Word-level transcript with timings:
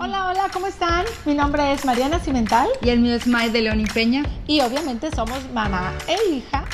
Hola, 0.00 0.28
hola, 0.30 0.48
¿cómo 0.52 0.66
están? 0.66 1.04
Mi 1.24 1.34
nombre 1.34 1.72
es 1.72 1.84
Mariana 1.84 2.18
Cimental 2.20 2.68
Y 2.82 2.90
el 2.90 3.00
mío 3.00 3.14
es 3.14 3.26
Mae 3.26 3.50
de 3.50 3.62
León 3.62 3.80
y 3.80 3.86
Peña. 3.86 4.22
y 4.46 4.60
obviamente 4.60 5.10
somos 5.10 5.50
mamá 5.52 5.92
e 6.06 6.16
hija. 6.34 6.64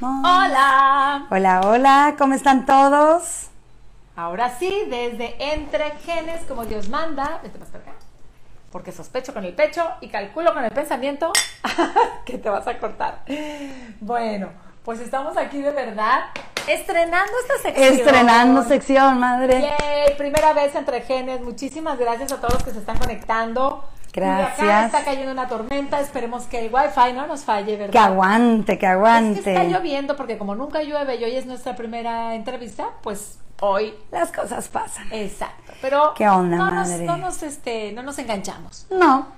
Hola. 0.00 1.26
Hola, 1.30 1.60
hola, 1.64 2.14
¿cómo 2.18 2.34
están 2.34 2.66
todos? 2.66 3.48
Ahora 4.14 4.50
sí, 4.58 4.70
desde 4.88 5.36
Entre 5.54 5.90
Genes, 6.04 6.42
como 6.46 6.64
Dios 6.64 6.88
manda, 6.88 7.40
vete 7.42 7.58
más 7.58 7.68
para 7.68 7.84
acá, 7.84 7.92
porque 8.70 8.92
sospecho 8.92 9.32
con 9.32 9.44
el 9.44 9.54
pecho 9.54 9.86
y 10.00 10.08
calculo 10.08 10.52
con 10.54 10.64
el 10.64 10.70
pensamiento 10.70 11.32
que 12.24 12.38
te 12.38 12.48
vas 12.50 12.66
a 12.66 12.78
cortar. 12.78 13.20
Bueno, 14.00 14.48
pues 14.84 15.00
estamos 15.00 15.36
aquí 15.36 15.60
de 15.62 15.70
verdad 15.72 16.24
estrenando 16.68 17.32
esta 17.42 17.58
sección. 17.62 17.94
Estrenando 17.94 18.62
sección, 18.64 19.18
madre. 19.18 19.60
Yay, 19.62 20.16
primera 20.16 20.52
vez 20.52 20.74
entre 20.74 21.00
genes. 21.02 21.40
Muchísimas 21.40 21.98
gracias 21.98 22.32
a 22.32 22.36
todos 22.36 22.54
los 22.54 22.62
que 22.64 22.70
se 22.72 22.78
están 22.78 22.98
conectando. 22.98 23.84
Y 24.14 24.18
acá 24.18 24.54
Gracias. 24.56 24.86
está 24.86 25.04
cayendo 25.04 25.30
una 25.32 25.46
tormenta. 25.46 26.00
Esperemos 26.00 26.44
que 26.44 26.64
el 26.64 26.72
wifi 26.74 27.12
no 27.12 27.26
nos 27.26 27.44
falle, 27.44 27.76
¿verdad? 27.76 27.92
Que 27.92 27.98
aguante, 27.98 28.78
que 28.78 28.86
Es 28.86 28.92
aguante. 28.92 29.42
que 29.42 29.52
está 29.52 29.64
lloviendo 29.64 30.16
porque 30.16 30.38
como 30.38 30.54
nunca 30.54 30.82
llueve 30.82 31.16
y 31.16 31.24
hoy 31.24 31.36
es 31.36 31.44
nuestra 31.44 31.76
primera 31.76 32.34
entrevista, 32.34 32.86
pues 33.02 33.38
hoy. 33.60 33.94
Las 34.10 34.32
cosas 34.32 34.68
pasan. 34.68 35.12
Exacto. 35.12 35.72
Pero 35.80 36.14
¿Qué 36.14 36.28
onda, 36.28 36.56
no 36.56 36.70
nos, 36.70 36.88
madre? 36.88 37.04
no 37.04 37.16
nos, 37.16 37.42
este, 37.42 37.92
no 37.92 38.02
nos 38.02 38.18
enganchamos. 38.18 38.86
No. 38.90 39.36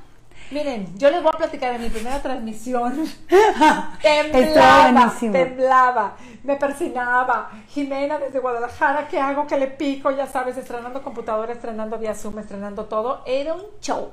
Miren, 0.50 0.98
yo 0.98 1.10
les 1.10 1.22
voy 1.22 1.30
a 1.34 1.36
platicar 1.36 1.72
de 1.74 1.78
mi 1.78 1.90
primera 1.90 2.22
transmisión. 2.22 3.04
Temblaba, 4.02 5.14
temblaba, 5.20 6.16
me 6.42 6.56
persinaba. 6.56 7.50
Jimena 7.68 8.18
desde 8.18 8.38
Guadalajara, 8.38 9.08
¿qué 9.08 9.20
hago? 9.20 9.46
¿Qué 9.46 9.58
le 9.58 9.66
pico? 9.66 10.10
Ya 10.10 10.26
sabes, 10.26 10.56
estrenando 10.56 11.02
computadora, 11.02 11.52
estrenando 11.52 11.98
vía 11.98 12.14
Zoom, 12.14 12.38
estrenando 12.38 12.86
todo. 12.86 13.22
Era 13.26 13.52
un 13.52 13.62
show. 13.82 14.08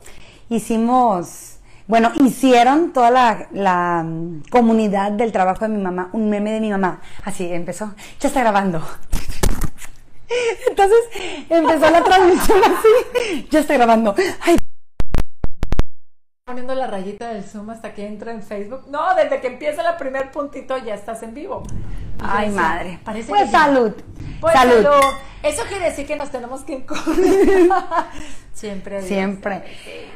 Hicimos, 0.50 1.59
bueno, 1.88 2.12
hicieron 2.16 2.92
toda 2.92 3.12
la, 3.12 3.47
la, 3.53 4.03
mm, 4.03 4.44
comunidad 4.52 5.14
del 5.14 5.31
trabajo 5.31 5.62
de 5.62 5.69
mi 5.69 5.81
mamá, 5.81 6.09
un 6.12 6.30
meme 6.30 6.52
de 6.52 6.59
mi 6.59 6.69
mamá. 6.69 7.00
Así 7.23 7.50
empezó, 7.50 7.94
ya 8.19 8.28
está 8.28 8.42
grabando. 8.42 8.81
Entonces 10.70 11.00
empezó 11.50 11.90
la 11.90 12.04
transmisión 12.04 12.59
así, 12.64 13.48
ya 13.50 13.59
está 13.59 13.76
grabando. 13.76 14.16
Ay, 14.42 14.58
Poniendo 16.45 16.76
la 16.76 16.86
rayita 16.86 17.30
del 17.30 17.44
Zoom 17.44 17.72
hasta 17.72 17.94
que 17.95 18.06
entra 18.06 18.31
en 18.31 18.44
Facebook. 18.44 18.84
No, 18.88 19.16
desde 19.16 19.42
que 19.42 19.48
empieza 19.48 19.81
el 19.90 19.98
primer 19.98 20.31
puntito 20.31 20.78
ya 20.78 20.94
estás 20.94 21.23
en 21.23 21.34
vivo. 21.34 21.64
Ay 22.20 22.50
madre. 22.52 23.00
Parece 23.03 23.30
Pues 23.30 23.46
que 23.46 23.52
salud. 23.52 23.92
Pues 24.40 24.53
salud. 24.53 24.84
salud. 24.84 25.14
Eso 25.42 25.64
quiere 25.68 25.86
decir 25.86 26.06
que 26.06 26.16
nos 26.16 26.30
tenemos 26.30 26.62
que 26.62 26.76
encontrar. 26.76 27.16
Siempre. 28.53 29.02
Siempre. 29.02 29.64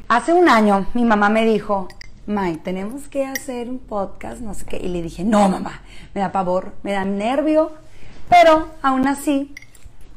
Hace 0.07 0.33
un 0.33 0.49
año 0.49 0.85
mi 0.93 1.03
mamá 1.03 1.29
me 1.29 1.45
dijo, 1.45 1.87
May, 2.27 2.57
tenemos 2.57 3.07
que 3.07 3.25
hacer 3.25 3.67
un 3.67 3.79
podcast, 3.79 4.39
no 4.41 4.53
sé 4.53 4.65
qué. 4.65 4.77
Y 4.77 4.87
le 4.89 5.01
dije, 5.01 5.23
no, 5.23 5.49
mamá, 5.49 5.81
me 6.13 6.21
da 6.21 6.31
pavor, 6.31 6.73
me 6.83 6.91
da 6.91 7.05
nervio. 7.05 7.71
Pero 8.29 8.69
aún 8.83 9.07
así, 9.07 9.55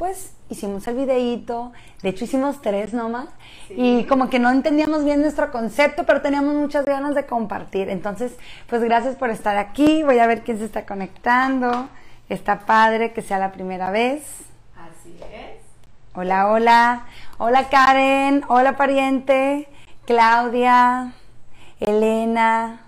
pues 0.02 0.32
hicimos 0.48 0.84
el 0.88 0.96
videíto. 0.96 1.70
De 2.02 2.08
hecho, 2.08 2.24
hicimos 2.24 2.60
tres 2.60 2.92
nomás. 2.92 3.28
Y 3.70 4.02
como 4.06 4.28
que 4.28 4.40
no 4.40 4.50
entendíamos 4.50 5.04
bien 5.04 5.20
nuestro 5.20 5.52
concepto, 5.52 6.02
pero 6.02 6.20
teníamos 6.20 6.56
muchas 6.56 6.84
ganas 6.84 7.14
de 7.14 7.24
compartir. 7.24 7.88
Entonces, 7.88 8.32
pues 8.68 8.82
gracias 8.82 9.14
por 9.14 9.30
estar 9.30 9.56
aquí. 9.58 10.02
Voy 10.02 10.18
a 10.18 10.26
ver 10.26 10.42
quién 10.42 10.58
se 10.58 10.64
está 10.64 10.86
conectando. 10.86 11.88
Está 12.28 12.66
padre 12.66 13.12
que 13.12 13.22
sea 13.22 13.38
la 13.38 13.52
primera 13.52 13.92
vez. 13.92 14.24
Así 14.74 15.16
es. 15.32 15.60
Hola, 16.16 16.48
hola. 16.50 17.06
Hola 17.38 17.68
Karen. 17.68 18.42
Hola 18.48 18.76
pariente. 18.76 19.68
Claudia. 20.04 21.12
Elena. 21.78 22.80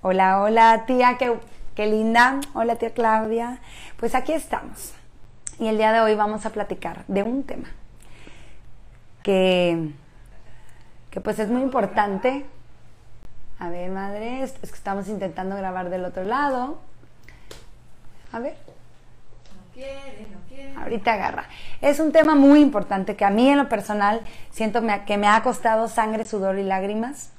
Hola, 0.00 0.40
hola 0.40 0.86
tía. 0.86 1.18
Qué, 1.18 1.34
qué 1.74 1.86
linda. 1.86 2.40
Hola 2.54 2.76
tía 2.76 2.94
Claudia. 2.94 3.58
Pues 3.98 4.14
aquí 4.14 4.32
estamos. 4.32 4.94
Y 5.60 5.68
el 5.68 5.76
día 5.76 5.92
de 5.92 6.00
hoy 6.00 6.14
vamos 6.14 6.46
a 6.46 6.50
platicar 6.50 7.04
de 7.06 7.22
un 7.22 7.44
tema 7.44 7.68
que, 9.22 9.90
que 11.10 11.20
pues 11.20 11.38
es 11.38 11.50
muy 11.50 11.60
importante. 11.60 12.46
A 13.58 13.68
ver, 13.68 13.90
madre, 13.90 14.42
es 14.42 14.52
que 14.52 14.64
estamos 14.64 15.06
intentando 15.08 15.54
grabar 15.56 15.90
del 15.90 16.06
otro 16.06 16.24
lado. 16.24 16.78
A 18.32 18.38
ver. 18.38 18.56
No 19.54 19.74
quiere, 19.74 20.26
no 20.32 20.38
quiere. 20.48 20.74
Ahorita 20.76 21.12
agarra. 21.12 21.44
Es 21.82 22.00
un 22.00 22.10
tema 22.10 22.34
muy 22.34 22.62
importante 22.62 23.14
que 23.14 23.26
a 23.26 23.30
mí 23.30 23.50
en 23.50 23.58
lo 23.58 23.68
personal 23.68 24.22
siento 24.50 24.80
que 25.06 25.18
me 25.18 25.28
ha 25.28 25.42
costado 25.42 25.88
sangre, 25.88 26.24
sudor 26.24 26.58
y 26.58 26.62
lágrimas. 26.62 27.32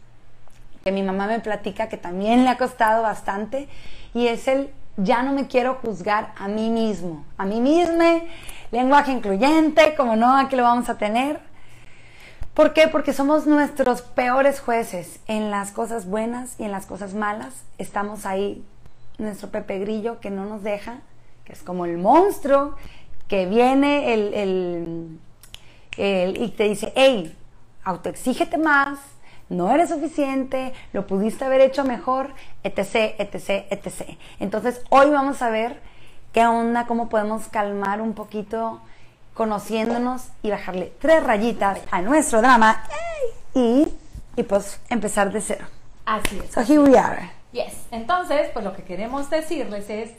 Que 0.84 0.92
mi 0.92 1.02
mamá 1.02 1.26
me 1.26 1.40
platica 1.40 1.90
que 1.90 1.98
también 1.98 2.44
le 2.44 2.52
ha 2.52 2.60
costado 2.60 3.02
bastante. 3.02 3.68
Y 4.14 4.28
es 4.28 4.48
el 4.48 4.70
ya 4.98 5.24
no 5.24 5.34
me 5.34 5.48
quiero 5.48 5.76
juzgar 5.76 6.34
a 6.38 6.48
mí 6.48 6.70
mismo. 6.70 7.26
A 7.38 7.46
mí 7.46 7.60
misma, 7.60 8.22
lenguaje 8.72 9.12
incluyente, 9.12 9.96
como 9.96 10.16
no, 10.16 10.38
aquí 10.38 10.56
lo 10.56 10.64
vamos 10.64 10.90
a 10.90 10.98
tener. 10.98 11.40
¿Por 12.54 12.74
qué? 12.74 12.90
Porque 12.90 13.14
somos 13.14 13.48
nuestros 13.48 14.02
peores 14.02 14.60
jueces 14.60 15.20
en 15.28 15.52
las 15.52 15.72
cosas 15.72 16.06
buenas 16.06 16.56
y 16.60 16.66
en 16.66 16.72
las 16.72 16.86
cosas 16.86 17.14
malas. 17.14 17.54
Estamos 17.78 18.26
ahí, 18.26 18.64
nuestro 19.18 19.50
Pepe 19.50 19.80
Grillo 19.80 20.20
que 20.20 20.30
no 20.30 20.46
nos 20.46 20.62
deja, 20.62 21.00
que 21.46 21.54
es 21.54 21.64
como 21.64 21.86
el 21.86 21.98
monstruo 21.98 22.76
que 23.30 23.46
viene 23.46 24.14
el, 24.14 24.34
el- 24.34 25.20
y 26.42 26.50
te 26.50 26.66
dice, 26.66 26.92
hey, 26.96 27.36
autoexígete 27.84 28.58
más, 28.58 29.00
no 29.52 29.70
eres 29.72 29.90
suficiente, 29.90 30.74
lo 30.94 31.06
pudiste 31.06 31.46
haber 31.46 31.62
hecho 31.62 31.84
mejor, 31.84 32.34
etc., 32.64 33.16
etc., 33.20 33.66
etc. 33.70 34.18
Entonces, 34.40 34.82
hoy 34.90 35.10
vamos 35.10 35.42
a 35.42 35.50
ver 35.50 35.82
qué 36.32 36.46
onda, 36.46 36.88
cómo 36.88 37.10
podemos 37.10 37.48
calmar 37.50 38.02
un 38.02 38.14
poquito 38.14 38.82
conociéndonos 39.34 40.30
y 40.42 40.52
bajarle 40.52 40.94
tres 41.00 41.24
rayitas 41.24 41.80
a 41.92 42.02
nuestro 42.02 42.40
drama 42.40 42.84
y, 43.54 43.88
y 44.38 44.44
pues 44.44 44.80
empezar 44.90 45.32
de 45.32 45.42
cero. 45.42 45.66
Así 46.06 46.40
es. 46.40 46.52
So 46.52 46.62
here 46.62 46.80
we 46.80 46.98
are. 46.98 47.30
Yes. 47.52 47.74
Entonces, 47.92 48.50
pues 48.54 48.64
lo 48.64 48.74
que 48.74 48.84
queremos 48.84 49.30
decirles 49.30 49.90
es 49.90 50.12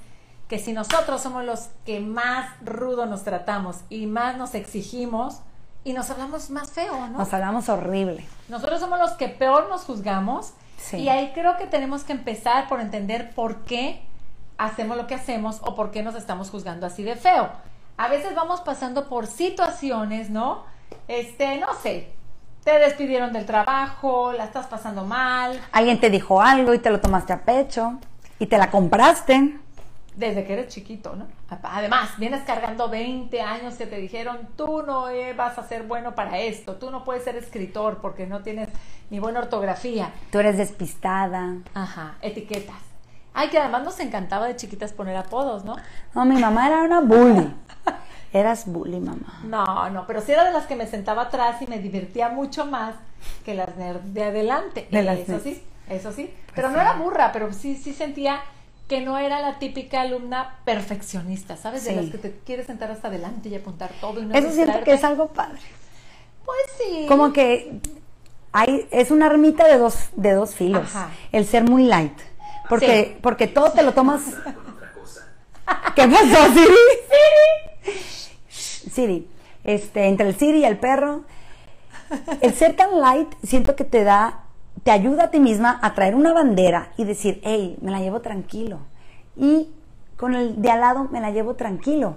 que 0.48 0.58
si 0.58 0.74
nosotros 0.74 1.22
somos 1.22 1.44
los 1.44 1.70
que 1.86 2.00
más 2.00 2.50
rudo 2.62 3.06
nos 3.06 3.24
tratamos 3.24 3.78
y 3.88 4.06
más 4.06 4.36
nos 4.36 4.54
exigimos 4.54 5.40
y 5.84 5.92
nos 5.92 6.10
hablamos 6.10 6.50
más 6.50 6.70
feo, 6.70 7.08
¿no? 7.08 7.18
Nos 7.18 7.32
hablamos 7.34 7.68
horrible. 7.68 8.26
Nosotros 8.48 8.80
somos 8.80 8.98
los 8.98 9.12
que 9.12 9.28
peor 9.28 9.68
nos 9.68 9.82
juzgamos 9.84 10.52
Sí. 10.78 10.96
y 10.98 11.08
ahí 11.08 11.30
creo 11.32 11.56
que 11.56 11.66
tenemos 11.66 12.02
que 12.04 12.12
empezar 12.12 12.68
por 12.68 12.80
entender 12.80 13.30
por 13.34 13.58
qué 13.64 14.02
hacemos 14.58 14.96
lo 14.96 15.06
que 15.06 15.14
hacemos 15.14 15.58
o 15.62 15.74
por 15.74 15.90
qué 15.92 16.02
nos 16.02 16.14
estamos 16.16 16.50
juzgando 16.50 16.86
así 16.86 17.02
de 17.02 17.16
feo. 17.16 17.50
A 17.96 18.08
veces 18.08 18.34
vamos 18.34 18.60
pasando 18.62 19.08
por 19.08 19.26
situaciones, 19.26 20.28
¿no? 20.30 20.64
Este, 21.08 21.58
no 21.58 21.68
sé, 21.82 22.12
te 22.64 22.78
despidieron 22.78 23.32
del 23.32 23.46
trabajo, 23.46 24.32
la 24.32 24.44
estás 24.44 24.66
pasando 24.66 25.04
mal, 25.04 25.60
Alguien 25.72 26.00
te 26.00 26.10
dijo 26.10 26.40
algo 26.40 26.74
y 26.74 26.78
te 26.78 26.90
lo 26.90 27.00
tomaste 27.00 27.32
a 27.32 27.42
pecho 27.42 27.94
y 28.38 28.46
te 28.46 28.58
la 28.58 28.70
compraste. 28.70 29.58
Desde 30.14 30.44
que 30.44 30.52
eres 30.52 30.68
chiquito, 30.68 31.16
¿no? 31.16 31.26
Además, 31.62 32.10
vienes 32.18 32.42
cargando 32.42 32.88
20 32.88 33.40
años 33.40 33.74
que 33.74 33.86
te 33.86 33.96
dijeron, 33.96 34.48
tú 34.56 34.82
no 34.82 35.08
eh, 35.08 35.32
vas 35.32 35.58
a 35.58 35.66
ser 35.66 35.84
bueno 35.84 36.14
para 36.14 36.38
esto, 36.38 36.76
tú 36.76 36.90
no 36.90 37.04
puedes 37.04 37.24
ser 37.24 37.36
escritor 37.36 37.98
porque 38.00 38.26
no 38.26 38.42
tienes 38.42 38.68
ni 39.10 39.18
buena 39.18 39.40
ortografía. 39.40 40.12
Tú 40.30 40.38
eres 40.38 40.58
despistada. 40.58 41.56
Ajá, 41.74 42.16
etiquetas. 42.20 42.76
Ay, 43.34 43.48
que 43.48 43.58
además 43.58 43.82
nos 43.84 43.98
encantaba 44.00 44.46
de 44.46 44.56
chiquitas 44.56 44.92
poner 44.92 45.16
apodos, 45.16 45.64
¿no? 45.64 45.76
No, 46.14 46.24
mi 46.24 46.38
mamá 46.38 46.66
era 46.66 46.82
una 46.82 47.00
bully. 47.00 47.54
Eras 48.32 48.66
bully, 48.66 49.00
mamá. 49.00 49.40
No, 49.44 49.90
no, 49.90 50.06
pero 50.06 50.20
sí 50.20 50.32
era 50.32 50.44
de 50.44 50.52
las 50.52 50.66
que 50.66 50.76
me 50.76 50.86
sentaba 50.86 51.22
atrás 51.22 51.60
y 51.62 51.66
me 51.66 51.78
divertía 51.78 52.28
mucho 52.28 52.66
más 52.66 52.94
que 53.44 53.54
las 53.54 53.76
de, 53.76 53.94
de 54.04 54.24
adelante. 54.24 54.88
De 54.90 55.02
las 55.02 55.18
eso 55.18 55.38
sí, 55.40 55.62
eso 55.88 56.12
sí. 56.12 56.32
pero 56.54 56.68
sí. 56.68 56.74
no 56.74 56.80
era 56.80 56.94
burra, 56.94 57.30
pero 57.32 57.52
sí, 57.52 57.76
sí 57.76 57.92
sentía 57.92 58.40
que 58.92 59.00
no 59.00 59.16
era 59.16 59.40
la 59.40 59.58
típica 59.58 60.02
alumna 60.02 60.58
perfeccionista, 60.66 61.56
¿sabes? 61.56 61.86
De 61.86 61.96
las 61.96 62.10
que 62.10 62.18
te 62.18 62.30
quieres 62.44 62.66
sentar 62.66 62.90
hasta 62.90 63.08
adelante 63.08 63.48
y 63.48 63.54
apuntar 63.54 63.90
todo 64.02 64.20
y 64.20 64.26
no 64.26 64.34
Eso 64.34 64.52
siento 64.52 64.84
que 64.84 64.92
es 64.92 65.02
algo 65.02 65.28
padre. 65.28 65.62
Pues 66.44 66.58
sí. 66.76 67.06
Como 67.08 67.32
que 67.32 67.80
hay, 68.52 68.86
es 68.90 69.10
una 69.10 69.28
ermita 69.28 69.66
de 69.66 69.78
dos, 69.78 70.10
de 70.14 70.34
dos 70.34 70.54
filos. 70.54 70.82
Ajá. 70.94 71.08
El 71.32 71.46
ser 71.46 71.64
muy 71.64 71.84
light. 71.84 72.12
Porque, 72.68 73.14
Sí. 73.14 73.18
porque 73.22 73.46
todo 73.46 73.72
te 73.72 73.82
lo 73.82 73.94
tomas. 73.94 74.24
¿Qué 75.96 76.06
pasó, 76.06 76.52
Siri? 76.52 76.74
Siri. 78.52 78.90
Siri. 78.92 79.28
Este, 79.64 80.04
entre 80.04 80.28
el 80.28 80.36
Siri 80.38 80.58
y 80.58 80.64
el 80.66 80.76
perro. 80.76 81.22
El 82.42 82.52
ser 82.52 82.76
tan 82.76 83.00
light 83.00 83.32
siento 83.42 83.74
que 83.74 83.84
te 83.84 84.04
da 84.04 84.44
te 84.82 84.90
ayuda 84.90 85.24
a 85.24 85.30
ti 85.30 85.40
misma 85.40 85.78
a 85.82 85.94
traer 85.94 86.14
una 86.14 86.32
bandera 86.32 86.92
y 86.96 87.04
decir, 87.04 87.40
hey, 87.44 87.78
me 87.80 87.90
la 87.90 88.00
llevo 88.00 88.20
tranquilo. 88.20 88.80
Y 89.36 89.70
con 90.16 90.34
el 90.34 90.60
de 90.60 90.70
al 90.70 90.80
lado 90.80 91.08
me 91.10 91.20
la 91.20 91.30
llevo 91.30 91.54
tranquilo. 91.54 92.16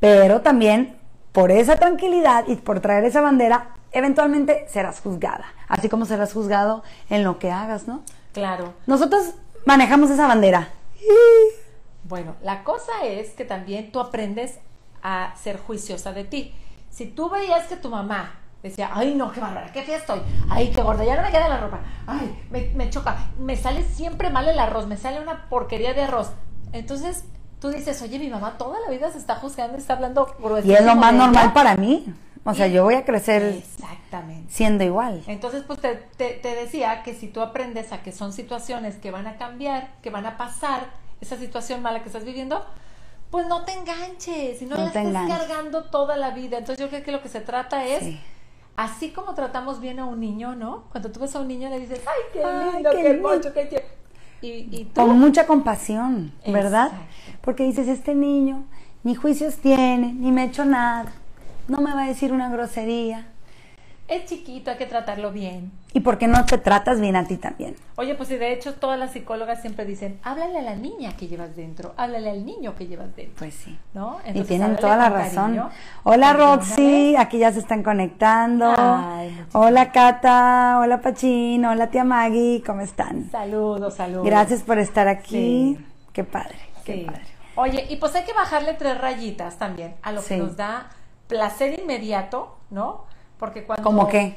Pero 0.00 0.40
también 0.40 0.98
por 1.32 1.50
esa 1.50 1.76
tranquilidad 1.76 2.46
y 2.46 2.56
por 2.56 2.80
traer 2.80 3.04
esa 3.04 3.20
bandera, 3.20 3.76
eventualmente 3.92 4.66
serás 4.68 5.00
juzgada. 5.00 5.46
Así 5.68 5.88
como 5.88 6.04
serás 6.04 6.32
juzgado 6.32 6.82
en 7.08 7.24
lo 7.24 7.38
que 7.38 7.50
hagas, 7.50 7.86
¿no? 7.86 8.02
Claro. 8.32 8.74
Nosotros 8.86 9.34
manejamos 9.64 10.10
esa 10.10 10.26
bandera. 10.26 10.68
Bueno, 12.04 12.36
la 12.42 12.64
cosa 12.64 12.92
es 13.04 13.30
que 13.30 13.44
también 13.44 13.92
tú 13.92 14.00
aprendes 14.00 14.58
a 15.02 15.34
ser 15.36 15.58
juiciosa 15.58 16.12
de 16.12 16.24
ti. 16.24 16.54
Si 16.90 17.06
tú 17.06 17.30
veías 17.30 17.66
que 17.66 17.76
tu 17.76 17.88
mamá 17.88 18.41
decía, 18.62 18.90
ay 18.92 19.14
no, 19.14 19.32
qué 19.32 19.40
bárbara, 19.40 19.72
qué 19.72 19.82
fea 19.82 19.96
estoy, 19.96 20.20
ay, 20.48 20.70
qué 20.70 20.82
gorda, 20.82 21.04
ya 21.04 21.16
no 21.16 21.22
me 21.22 21.30
queda 21.30 21.48
la 21.48 21.58
ropa, 21.58 21.80
ay, 22.06 22.44
me, 22.50 22.70
me 22.74 22.90
choca, 22.90 23.16
me 23.38 23.56
sale 23.56 23.82
siempre 23.82 24.30
mal 24.30 24.48
el 24.48 24.58
arroz, 24.58 24.86
me 24.86 24.96
sale 24.96 25.20
una 25.20 25.48
porquería 25.48 25.94
de 25.94 26.02
arroz. 26.04 26.30
Entonces 26.72 27.24
tú 27.60 27.70
dices, 27.70 28.00
oye, 28.02 28.18
mi 28.18 28.28
mamá 28.28 28.56
toda 28.58 28.78
la 28.80 28.90
vida 28.90 29.10
se 29.10 29.18
está 29.18 29.34
juzgando, 29.36 29.76
está 29.76 29.94
hablando 29.94 30.34
Y 30.64 30.72
es 30.72 30.84
lo 30.84 30.94
más 30.94 31.10
de 31.12 31.16
ella". 31.16 31.26
normal 31.26 31.52
para 31.52 31.76
mí. 31.76 32.12
O 32.44 32.54
sea, 32.54 32.66
Y- 32.66 32.72
yo 32.72 32.82
voy 32.82 32.94
a 32.94 33.04
crecer 33.04 33.42
Exactamente. 33.42 34.52
siendo 34.52 34.82
igual. 34.82 35.22
Entonces, 35.28 35.62
pues 35.64 35.78
te, 35.80 35.94
te- 36.16 36.34
te 36.34 36.54
decía 36.56 37.02
que 37.04 37.14
si 37.14 37.28
tú 37.28 37.40
aprendes 37.40 37.92
a 37.92 38.02
que 38.02 38.10
son 38.10 38.32
situaciones 38.32 38.96
que 38.96 39.10
van 39.12 39.28
a 39.28 39.36
cambiar, 39.36 39.90
que 40.02 40.10
van 40.10 40.26
a 40.26 40.36
pasar, 40.36 40.86
esa 41.20 41.36
situación 41.36 41.82
mala 41.82 42.00
que 42.02 42.08
estás 42.08 42.24
viviendo, 42.24 42.64
pues 43.30 43.46
no 43.46 43.64
te 43.64 43.72
enganches 43.74 44.60
y 44.60 44.64
no, 44.66 44.74
No 44.76 44.80
la 44.82 44.86
estés 44.88 45.06
enganches. 45.06 45.38
cargando 45.38 45.84
toda 45.84 46.16
la 46.16 46.30
vida. 46.30 46.58
Entonces 46.58 46.84
yo 46.84 46.88
creo 46.90 47.04
que 47.04 47.12
lo 47.12 47.22
que 47.22 47.28
se 47.28 47.40
trata 47.40 47.84
es, 47.86 48.00
Sí. 48.02 48.20
Así 48.76 49.10
como 49.10 49.34
tratamos 49.34 49.80
bien 49.80 49.98
a 49.98 50.06
un 50.06 50.20
niño, 50.20 50.54
¿no? 50.56 50.84
Cuando 50.90 51.10
tú 51.10 51.20
ves 51.20 51.34
a 51.36 51.40
un 51.40 51.48
niño 51.48 51.68
le 51.70 51.80
dices, 51.80 52.00
ay, 52.06 52.22
qué 52.32 52.44
Ay, 52.44 52.74
lindo, 52.74 52.90
qué 52.90 52.96
qué, 53.02 53.12
lindo". 53.14 53.32
hermoso, 53.32 53.52
qué 53.52 53.64
tierno". 53.66 53.88
Y, 54.40 54.48
y 54.70 54.84
tú, 54.86 55.00
Con 55.02 55.18
mucha 55.18 55.46
compasión, 55.46 56.32
¿verdad? 56.46 56.86
Exacto. 56.88 57.38
Porque 57.42 57.64
dices, 57.64 57.88
este 57.88 58.14
niño 58.14 58.64
ni 59.04 59.14
juicios 59.14 59.56
tiene, 59.56 60.12
ni 60.14 60.32
me 60.32 60.42
ha 60.42 60.44
hecho 60.44 60.64
nada, 60.64 61.12
no 61.68 61.80
me 61.80 61.94
va 61.94 62.04
a 62.04 62.08
decir 62.08 62.32
una 62.32 62.48
grosería. 62.50 63.31
Es 64.08 64.26
chiquito, 64.26 64.70
hay 64.70 64.76
que 64.76 64.86
tratarlo 64.86 65.32
bien. 65.32 65.72
¿Y 65.94 66.00
por 66.00 66.18
qué 66.18 66.26
no 66.26 66.44
te 66.44 66.58
tratas 66.58 67.00
bien 67.00 67.16
a 67.16 67.26
ti 67.26 67.36
también? 67.36 67.76
Oye, 67.96 68.14
pues 68.14 68.30
y 68.30 68.36
de 68.36 68.52
hecho 68.52 68.74
todas 68.74 68.98
las 68.98 69.12
psicólogas 69.12 69.60
siempre 69.60 69.84
dicen, 69.84 70.18
háblale 70.22 70.58
a 70.58 70.62
la 70.62 70.74
niña 70.74 71.16
que 71.16 71.28
llevas 71.28 71.54
dentro, 71.56 71.94
háblale 71.96 72.30
al 72.30 72.44
niño 72.44 72.74
que 72.74 72.86
llevas 72.86 73.14
dentro. 73.16 73.36
Pues 73.38 73.54
sí. 73.54 73.78
¿No? 73.94 74.16
y 74.24 74.28
Entonces, 74.28 74.48
tienen 74.48 74.64
háblale 74.76 74.80
toda 74.80 74.96
la 74.96 75.08
razón. 75.10 75.42
cariño, 75.56 75.70
Hola. 76.02 76.32
Roxy, 76.34 77.16
aquí 77.16 77.38
ya 77.38 77.52
se 77.52 77.60
están 77.60 77.82
conectando. 77.82 78.74
Ay, 78.76 79.46
hola 79.52 79.92
Cata, 79.92 80.78
hola 80.80 81.00
Pachín, 81.00 81.64
hola 81.64 81.88
tía 81.90 82.04
Maggie, 82.04 82.62
¿cómo 82.66 82.80
están? 82.82 83.30
Saludos, 83.30 83.94
saludos. 83.94 84.24
Gracias 84.26 84.62
por 84.62 84.78
estar 84.78 85.08
aquí. 85.08 85.76
Sí. 85.78 85.86
Qué 86.12 86.24
padre, 86.24 86.56
qué 86.84 86.94
Sí. 86.94 87.00
padre. 87.06 87.22
Oye, 87.54 87.86
y 87.90 87.96
pues 87.96 88.14
hay 88.14 88.24
que 88.24 88.32
bajarle 88.32 88.74
tres 88.74 88.98
rayitas 88.98 89.58
también 89.58 89.94
a 90.02 90.12
lo 90.12 90.20
Sí. 90.22 90.28
que 90.30 90.36
nos 90.38 90.56
da 90.56 90.88
placer 91.28 91.78
inmediato, 91.78 92.56
¿no? 92.70 93.04
Porque 93.42 93.64
cuando... 93.64 93.82
¿Cómo 93.82 94.06
qué? 94.06 94.36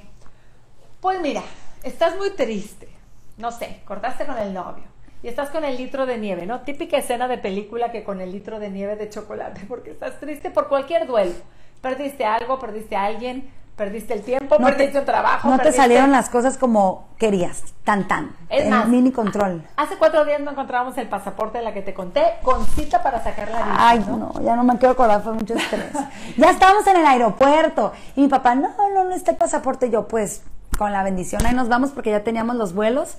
Pues 0.99 1.21
mira, 1.21 1.43
estás 1.83 2.17
muy 2.17 2.31
triste, 2.31 2.89
no 3.37 3.51
sé, 3.51 3.81
cortaste 3.85 4.25
con 4.25 4.35
el 4.39 4.51
novio 4.51 4.85
y 5.21 5.27
estás 5.27 5.51
con 5.51 5.63
el 5.63 5.77
litro 5.77 6.07
de 6.07 6.17
nieve, 6.17 6.47
¿no? 6.47 6.61
Típica 6.61 6.97
escena 6.97 7.27
de 7.27 7.37
película 7.37 7.91
que 7.91 8.03
con 8.03 8.19
el 8.19 8.31
litro 8.31 8.59
de 8.59 8.71
nieve 8.71 8.95
de 8.95 9.07
chocolate, 9.07 9.61
porque 9.67 9.91
estás 9.91 10.19
triste 10.19 10.49
por 10.49 10.69
cualquier 10.69 11.05
duelo. 11.05 11.35
Perdiste 11.81 12.25
algo, 12.25 12.57
perdiste 12.57 12.95
a 12.95 13.05
alguien, 13.05 13.47
perdiste 13.75 14.13
el 14.13 14.21
tiempo, 14.21 14.57
No 14.59 14.67
te- 14.67 14.73
perdiste 14.73 14.99
un 14.99 15.05
trabajo. 15.05 15.49
No 15.49 15.59
te 15.59 15.71
salieron 15.71 16.11
las 16.11 16.29
cosas 16.29 16.57
como 16.57 17.07
querías, 17.17 17.63
tan 17.83 18.07
tan. 18.07 18.35
Es 18.49 18.63
en 18.63 18.69
más, 18.69 18.87
mini 18.87 19.11
control. 19.11 19.63
Hace 19.75 19.97
cuatro 19.97 20.23
días 20.25 20.39
no 20.41 20.51
encontrábamos 20.51 20.97
el 20.97 21.07
pasaporte 21.09 21.57
de 21.57 21.63
la 21.65 21.73
que 21.73 21.81
te 21.81 21.93
conté 21.93 22.23
con 22.43 22.65
cita 22.67 23.03
para 23.03 23.23
sacar 23.23 23.49
la 23.51 23.57
visa, 23.57 23.75
Ay, 23.77 24.05
no, 24.07 24.31
ya 24.41 24.55
no 24.55 24.63
me 24.63 24.77
quiero 24.77 24.93
acordar, 24.93 25.21
fue 25.23 25.33
mucho 25.33 25.53
estrés. 25.55 25.91
ya 26.37 26.49
estábamos 26.51 26.87
en 26.87 26.97
el 26.97 27.05
aeropuerto 27.05 27.91
y 28.15 28.21
mi 28.21 28.27
papá, 28.27 28.55
no, 28.55 28.69
no, 28.93 29.03
no 29.03 29.13
está 29.13 29.31
el 29.31 29.37
pasaporte. 29.37 29.87
Y 29.87 29.91
Yo, 29.91 30.07
pues, 30.07 30.43
con 30.77 30.91
la 30.91 31.03
bendición, 31.03 31.45
ahí 31.45 31.53
nos 31.53 31.67
vamos 31.69 31.91
porque 31.91 32.11
ya 32.11 32.23
teníamos 32.23 32.55
los 32.55 32.73
vuelos. 32.73 33.17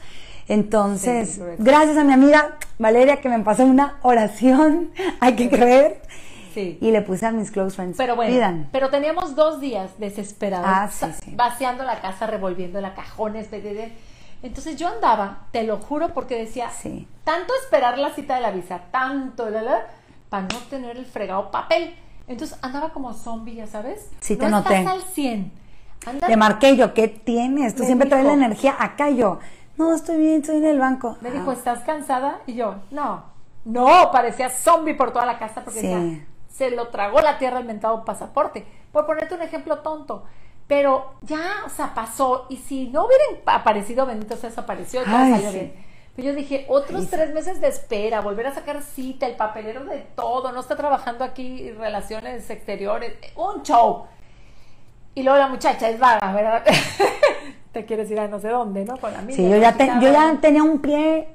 Entonces, 0.48 1.34
Sí, 1.34 1.40
gracias 1.58 1.96
a 1.96 2.04
mi 2.04 2.12
amiga 2.12 2.52
Valeria 2.78 3.20
que 3.20 3.28
me 3.28 3.40
pasó 3.40 3.64
una 3.64 3.96
oración, 4.02 4.90
hay 5.20 5.34
que 5.36 5.50
creer. 5.50 6.00
Sí. 6.56 6.78
Y 6.80 6.90
le 6.90 7.02
puse 7.02 7.26
a 7.26 7.32
mis 7.32 7.50
close 7.50 7.76
friends. 7.76 7.98
Pero 7.98 8.16
bueno, 8.16 8.32
Pidan. 8.32 8.68
pero 8.72 8.88
teníamos 8.88 9.36
dos 9.36 9.60
días 9.60 9.90
desesperados, 9.98 10.66
Ah, 10.66 10.88
sí, 10.88 11.34
vaciando 11.36 11.84
la 11.84 12.00
casa, 12.00 12.26
revolviendo 12.26 12.80
la 12.80 12.94
cajones, 12.94 13.48
entonces 14.42 14.76
yo 14.76 14.88
andaba, 14.88 15.46
te 15.50 15.64
lo 15.64 15.76
juro, 15.78 16.14
porque 16.14 16.36
decía, 16.38 16.70
Sí. 16.70 17.06
tanto 17.24 17.52
esperar 17.62 17.98
la 17.98 18.10
cita 18.14 18.36
de 18.36 18.40
la 18.40 18.50
visa, 18.52 18.80
tanto, 18.90 19.50
la, 19.50 19.60
la, 19.62 19.86
para 20.30 20.44
no 20.44 20.58
tener 20.70 20.96
el 20.96 21.04
fregado 21.06 21.50
papel. 21.50 21.94
Entonces 22.28 22.58
andaba 22.62 22.90
como 22.90 23.12
zombie, 23.12 23.54
ya 23.56 23.66
sabes. 23.66 24.10
Sí, 24.20 24.36
te 24.36 24.44
no 24.46 24.62
noté. 24.62 24.78
estás 24.78 24.94
al 24.94 25.02
100. 25.02 25.52
Andas- 26.06 26.28
Le 26.30 26.36
marqué 26.36 26.76
yo, 26.76 26.94
¿qué 26.94 27.08
tienes? 27.08 27.74
Tú 27.74 27.80
Me 27.82 27.86
siempre 27.86 28.08
traes 28.08 28.24
la 28.24 28.32
dijo- 28.32 28.44
energía 28.44 28.76
acá 28.78 29.10
yo. 29.10 29.40
No, 29.76 29.94
estoy 29.94 30.16
bien, 30.16 30.40
estoy 30.40 30.56
en 30.56 30.66
el 30.66 30.78
banco. 30.78 31.16
Me 31.20 31.28
Ah, 31.28 31.32
dijo, 31.32 31.52
¿estás 31.52 31.80
cansada? 31.80 32.38
Y 32.46 32.54
yo, 32.54 32.76
no. 32.90 33.24
No, 33.64 34.10
parecía 34.12 34.48
zombie 34.48 34.94
por 34.94 35.12
toda 35.12 35.26
la 35.26 35.38
casa 35.38 35.62
porque 35.64 35.80
Sí. 35.80 35.86
decía, 35.88 36.26
se 36.56 36.70
lo 36.70 36.88
tragó 36.88 37.20
la 37.20 37.38
tierra 37.38 37.58
el 37.58 37.64
mentado 37.66 38.04
pasaporte. 38.04 38.64
Por 38.92 39.06
ponerte 39.06 39.34
un 39.34 39.42
ejemplo 39.42 39.78
tonto. 39.80 40.24
Pero 40.66 41.12
ya, 41.22 41.62
o 41.64 41.68
sea, 41.68 41.94
pasó. 41.94 42.46
Y 42.48 42.56
si 42.56 42.88
no 42.88 43.04
hubieran 43.06 43.42
aparecido, 43.46 44.06
bendito 44.06 44.36
sea, 44.36 44.50
eso 44.50 44.62
apareció 44.62 45.02
y 45.02 45.04
todo 45.04 45.16
Ay, 45.16 45.32
salió 45.32 45.50
sí. 45.50 45.58
bien. 45.58 45.86
Pero 46.16 46.28
yo 46.28 46.34
dije, 46.34 46.64
otros 46.68 47.02
sí. 47.02 47.08
tres 47.10 47.34
meses 47.34 47.60
de 47.60 47.68
espera, 47.68 48.20
volver 48.22 48.46
a 48.46 48.54
sacar 48.54 48.82
cita, 48.82 49.26
el 49.26 49.36
papelero 49.36 49.84
de 49.84 49.98
todo, 50.16 50.50
no 50.50 50.60
está 50.60 50.74
trabajando 50.74 51.24
aquí 51.24 51.70
relaciones 51.72 52.48
exteriores, 52.48 53.12
un 53.36 53.62
show. 53.62 54.06
Y 55.14 55.22
luego 55.22 55.38
la 55.38 55.48
muchacha 55.48 55.88
es 55.90 55.98
vaga, 55.98 56.32
¿verdad? 56.32 56.64
Te 57.72 57.84
quieres 57.84 58.10
ir 58.10 58.18
a 58.18 58.28
no 58.28 58.40
sé 58.40 58.48
dónde, 58.48 58.84
¿no? 58.86 58.96
Con 58.96 59.12
la 59.12 59.18
amiga. 59.18 59.36
Sí, 59.36 59.48
yo 59.48 59.56
ya, 59.58 59.72
te- 59.74 59.86
yo 60.00 60.10
ya 60.10 60.36
tenía 60.40 60.62
un 60.62 60.80
pie 60.80 61.28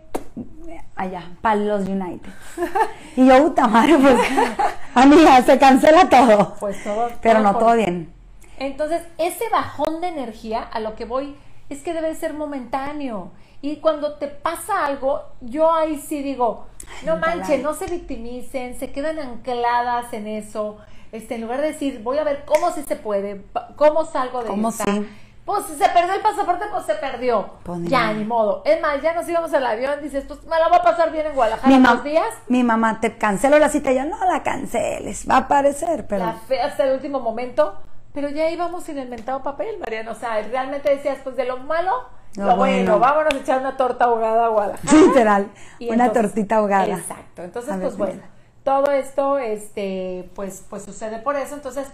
allá, 0.96 1.30
para 1.42 1.56
los 1.56 1.88
United. 1.88 2.32
Y 3.16 3.28
yo, 3.28 3.44
puta 3.44 3.68
madre, 3.68 3.98
pues, 3.98 4.16
amiga, 4.94 5.42
se 5.44 5.58
cancela 5.60 6.10
todo. 6.10 6.56
Pues 6.60 6.84
todo. 6.84 7.10
Pero 7.22 7.40
no, 7.40 7.54
por- 7.54 7.62
todo 7.64 7.76
bien. 7.76 8.14
Entonces, 8.60 9.02
ese 9.18 9.50
bajón 9.50 10.02
de 10.02 10.08
energía 10.10 10.62
a 10.62 10.80
lo 10.80 10.96
que 10.96 11.06
voy 11.06 11.36
es 11.70 11.82
que 11.82 11.94
debe 11.94 12.14
ser 12.16 12.34
momentáneo. 12.34 13.32
Y 13.64 13.78
cuando 13.78 14.14
te 14.16 14.28
pasa 14.28 14.86
algo, 14.86 15.22
yo 15.42 15.72
ahí 15.72 15.98
sí 16.00 16.22
digo, 16.24 16.66
no 17.06 17.18
manchen, 17.18 17.62
no 17.64 17.74
se 17.74 17.86
victimicen, 17.86 18.78
se 18.80 18.92
quedan 18.92 19.20
ancladas 19.20 20.14
en 20.14 20.28
eso. 20.28 20.78
Este, 21.12 21.36
en 21.36 21.42
lugar 21.42 21.62
de 21.62 21.68
decir, 21.68 22.02
voy 22.04 22.18
a 22.18 22.24
ver 22.24 22.44
cómo 22.46 22.72
sí 22.72 22.84
se 22.88 22.96
puede, 22.96 23.44
cómo 23.76 24.06
salgo 24.06 24.42
de 24.44 24.50
¿Cómo 24.50 24.70
esta. 24.70 24.86
sí? 24.86 25.08
Pues 25.46 25.66
si 25.66 25.74
se 25.74 25.90
perdió 25.90 26.14
el 26.14 26.22
pasaporte, 26.22 26.66
pues 26.72 26.86
se 26.86 26.94
perdió. 26.96 27.50
Pues 27.64 27.80
ya, 27.86 28.14
ni 28.14 28.24
modo. 28.24 28.62
Es 28.64 28.80
más, 28.80 29.02
ya 29.02 29.14
nos 29.14 29.28
íbamos 29.28 29.52
al 29.54 29.66
avión, 29.66 30.00
dices, 30.02 30.24
pues 30.28 30.44
me 30.44 30.58
la 30.60 30.68
voy 30.68 30.78
a 30.78 30.84
pasar 30.84 31.12
bien 31.12 31.26
en 31.26 31.34
Guadalajara 31.34 31.76
unos 31.76 32.04
días. 32.04 32.28
mi 32.48 32.64
mamá, 32.64 33.00
te 33.02 33.18
cancelo 33.18 33.58
la 33.58 33.70
cita. 33.70 33.92
Y 33.92 33.96
yo, 33.96 34.06
no 34.06 34.24
la 34.26 34.44
canceles, 34.44 35.28
va 35.30 35.36
a 35.36 35.40
aparecer, 35.40 36.06
pero... 36.08 36.26
la 36.26 36.34
fe 36.34 36.62
hasta 36.62 36.84
el 36.84 36.94
último 36.94 37.20
momento, 37.20 37.76
pero 38.14 38.30
ya 38.30 38.50
íbamos 38.52 38.84
sin 38.84 39.00
el 39.00 39.10
mentado 39.10 39.42
papel, 39.42 39.80
Mariana. 39.80 40.12
O 40.12 40.16
sea, 40.16 40.40
realmente 40.44 40.90
decías, 40.96 41.18
pues 41.24 41.36
de 41.36 41.46
lo 41.46 41.58
malo, 41.58 41.92
Lo 42.36 42.46
lo, 42.46 42.56
bueno, 42.58 42.92
bueno. 42.92 43.00
vámonos 43.00 43.34
a 43.34 43.38
echar 43.38 43.60
una 43.60 43.76
torta 43.78 44.06
ahogada 44.06 44.46
a 44.46 44.50
Guadalajara. 44.50 44.94
Literal, 45.00 45.52
Y 45.80 45.90
una 45.90 46.06
entonces- 46.06 46.34
tortita 46.34 46.56
ahogada. 46.58 46.86
Exacto. 46.86 47.42
Entonces, 47.44 47.72
A 47.74 47.78
ver, 47.78 47.86
pues 47.88 47.98
bueno, 47.98 48.22
todo 48.64 48.92
esto, 48.92 49.40
este, 49.40 50.30
pues, 50.36 50.64
pues 50.70 50.84
sucede 50.84 51.18
por 51.18 51.36
eso. 51.36 51.56
Entonces, 51.56 51.88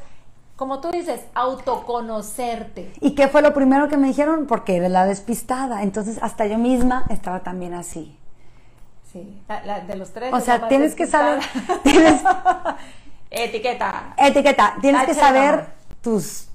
como 0.57 0.81
tú 0.81 0.91
dices, 0.91 1.21
autoconocerte. 1.33 2.91
¿Y 2.99 3.15
qué 3.15 3.29
fue 3.29 3.41
lo 3.41 3.53
primero 3.53 3.87
que 3.87 3.95
me 3.95 4.07
dijeron? 4.07 4.45
Porque 4.47 4.75
eres 4.75 4.91
la 4.91 5.05
despistada. 5.05 5.83
Entonces, 5.83 6.19
hasta 6.21 6.45
yo 6.47 6.57
misma 6.57 7.05
estaba 7.09 7.39
también 7.41 7.73
así. 7.73 8.17
Sí, 9.13 9.41
la- 9.47 9.63
la- 9.65 9.79
de 9.81 9.95
los 9.95 10.11
tres. 10.11 10.33
O 10.33 10.39
sea, 10.41 10.67
tienes 10.67 10.93
que 10.95 11.07
saber- 11.07 11.39
tienes- 11.83 12.21
Etiqueta. 13.29 14.13
Etiqueta, 14.17 14.75
tienes 14.81 15.05
que 15.05 15.13
saber 15.13 15.67
tus, 16.01 16.47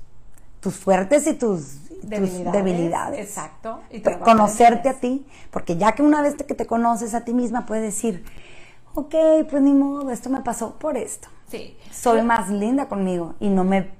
tus 0.60 0.74
fuertes 0.76 1.26
y 1.26 1.34
tus 1.34 1.78
tus 2.00 2.10
Debilidades, 2.10 3.20
exacto, 3.20 3.78
y 3.90 4.00
Conocerte 4.00 4.88
a 4.88 4.94
ti, 4.94 5.24
porque 5.52 5.76
ya 5.76 5.92
que 5.92 6.02
una 6.02 6.20
vez 6.20 6.34
que 6.34 6.54
te 6.54 6.66
conoces 6.66 7.14
a 7.14 7.24
ti 7.24 7.32
misma, 7.32 7.64
puedes 7.64 7.84
decir, 7.84 8.24
ok, 8.94 9.14
pues 9.48 9.62
ni 9.62 9.72
modo, 9.72 10.10
esto 10.10 10.28
me 10.30 10.40
pasó 10.40 10.74
por 10.80 10.96
esto. 10.96 11.28
Sí. 11.52 11.78
Soy 11.90 12.22
más 12.22 12.48
linda 12.48 12.88
conmigo 12.88 13.34
y 13.40 13.48
no 13.50 13.62
me 13.62 13.90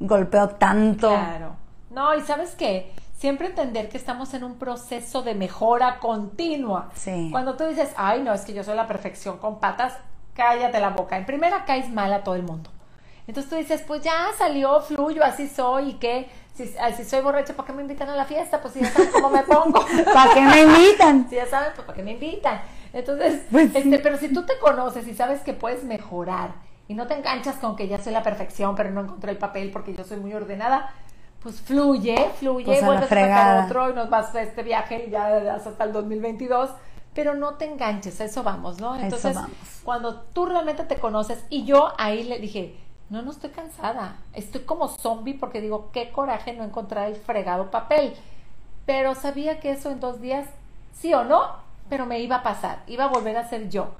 golpeo 0.00 0.48
tanto. 0.48 1.08
Claro. 1.10 1.56
No, 1.90 2.14
y 2.16 2.22
sabes 2.22 2.54
qué? 2.56 2.90
Siempre 3.18 3.46
entender 3.48 3.88
que 3.90 3.98
estamos 3.98 4.32
en 4.34 4.44
un 4.44 4.54
proceso 4.54 5.22
de 5.22 5.34
mejora 5.34 5.98
continua. 6.00 6.88
Sí. 6.94 7.28
Cuando 7.30 7.54
tú 7.54 7.64
dices, 7.64 7.90
ay, 7.96 8.22
no, 8.22 8.32
es 8.32 8.40
que 8.42 8.54
yo 8.54 8.64
soy 8.64 8.74
la 8.76 8.86
perfección 8.86 9.36
con 9.38 9.60
patas, 9.60 9.92
cállate 10.34 10.80
la 10.80 10.88
boca. 10.90 11.18
En 11.18 11.26
primera 11.26 11.64
caes 11.66 11.90
mal 11.92 12.12
a 12.14 12.24
todo 12.24 12.34
el 12.34 12.42
mundo. 12.42 12.70
Entonces 13.26 13.50
tú 13.50 13.56
dices, 13.56 13.82
pues 13.86 14.00
ya 14.02 14.28
salió, 14.36 14.80
fluyo, 14.80 15.22
así 15.22 15.46
soy, 15.48 15.90
y 15.90 15.94
qué. 15.94 16.28
Si, 16.54 16.66
si 16.96 17.04
soy 17.04 17.20
borracha, 17.20 17.54
¿para 17.54 17.66
qué 17.66 17.72
me 17.74 17.82
invitan 17.82 18.08
a 18.08 18.16
la 18.16 18.24
fiesta? 18.24 18.60
Pues 18.60 18.74
si 18.74 18.80
ya 18.80 18.90
saben 18.90 19.10
cómo 19.12 19.28
me 19.30 19.42
pongo. 19.42 19.84
¿Para 20.14 20.34
qué 20.34 20.40
me 20.40 20.62
invitan? 20.62 21.26
Si 21.30 21.36
ya 21.36 21.46
saben, 21.46 21.72
pues 21.74 21.86
¿para 21.86 21.96
qué 21.96 22.02
me 22.02 22.12
invitan? 22.12 22.60
Entonces, 22.92 23.42
Pues 23.50 23.70
sí. 23.70 23.78
este, 23.78 23.98
pero 24.00 24.16
si 24.18 24.32
tú 24.32 24.44
te 24.44 24.58
conoces 24.58 25.06
y 25.06 25.14
sabes 25.14 25.40
que 25.42 25.52
puedes 25.52 25.84
mejorar 25.84 26.50
y 26.92 26.94
no 26.94 27.06
te 27.06 27.14
enganchas 27.14 27.56
con 27.56 27.74
que 27.74 27.88
ya 27.88 27.98
soy 27.98 28.12
la 28.12 28.22
perfección, 28.22 28.76
pero 28.76 28.90
no 28.90 29.00
encontré 29.00 29.32
el 29.32 29.38
papel 29.38 29.70
porque 29.70 29.94
yo 29.94 30.04
soy 30.04 30.18
muy 30.18 30.34
ordenada, 30.34 30.92
pues 31.42 31.62
fluye, 31.62 32.30
fluye, 32.38 32.66
Pues 32.66 32.84
vuelves 32.84 33.10
a 33.10 33.14
sacar 33.14 33.64
otro 33.64 33.90
y 33.90 33.94
nos 33.94 34.10
vas 34.10 34.34
a 34.34 34.42
este 34.42 34.62
viaje 34.62 35.06
y 35.06 35.10
ya 35.10 35.54
hasta 35.54 35.84
el 35.84 35.92
2022, 35.94 36.68
pero 37.14 37.34
no 37.34 37.54
te 37.54 37.64
enganches, 37.64 38.20
a 38.20 38.26
eso 38.26 38.42
vamos, 38.42 38.78
¿no? 38.78 38.94
Entonces, 38.94 39.34
vamos. 39.34 39.50
cuando 39.82 40.20
tú 40.20 40.44
realmente 40.44 40.84
te 40.84 40.96
conoces 40.96 41.42
y 41.48 41.64
yo 41.64 41.94
ahí 41.96 42.24
le 42.24 42.38
dije, 42.38 42.76
no, 43.08 43.22
no 43.22 43.30
estoy 43.30 43.50
cansada, 43.50 44.18
estoy 44.34 44.60
como 44.60 44.88
zombie 44.88 45.32
porque 45.32 45.62
digo, 45.62 45.88
qué 45.94 46.12
coraje 46.12 46.52
no 46.52 46.62
encontrar 46.62 47.08
el 47.08 47.16
fregado 47.16 47.70
papel, 47.70 48.12
pero 48.84 49.14
sabía 49.14 49.60
que 49.60 49.70
eso 49.70 49.90
en 49.90 49.98
dos 49.98 50.20
días, 50.20 50.46
sí 50.92 51.14
o 51.14 51.24
no, 51.24 51.56
pero 51.88 52.04
me 52.04 52.20
iba 52.20 52.36
a 52.36 52.42
pasar, 52.42 52.82
iba 52.86 53.04
a 53.04 53.08
volver 53.08 53.38
a 53.38 53.48
ser 53.48 53.70
yo. 53.70 53.92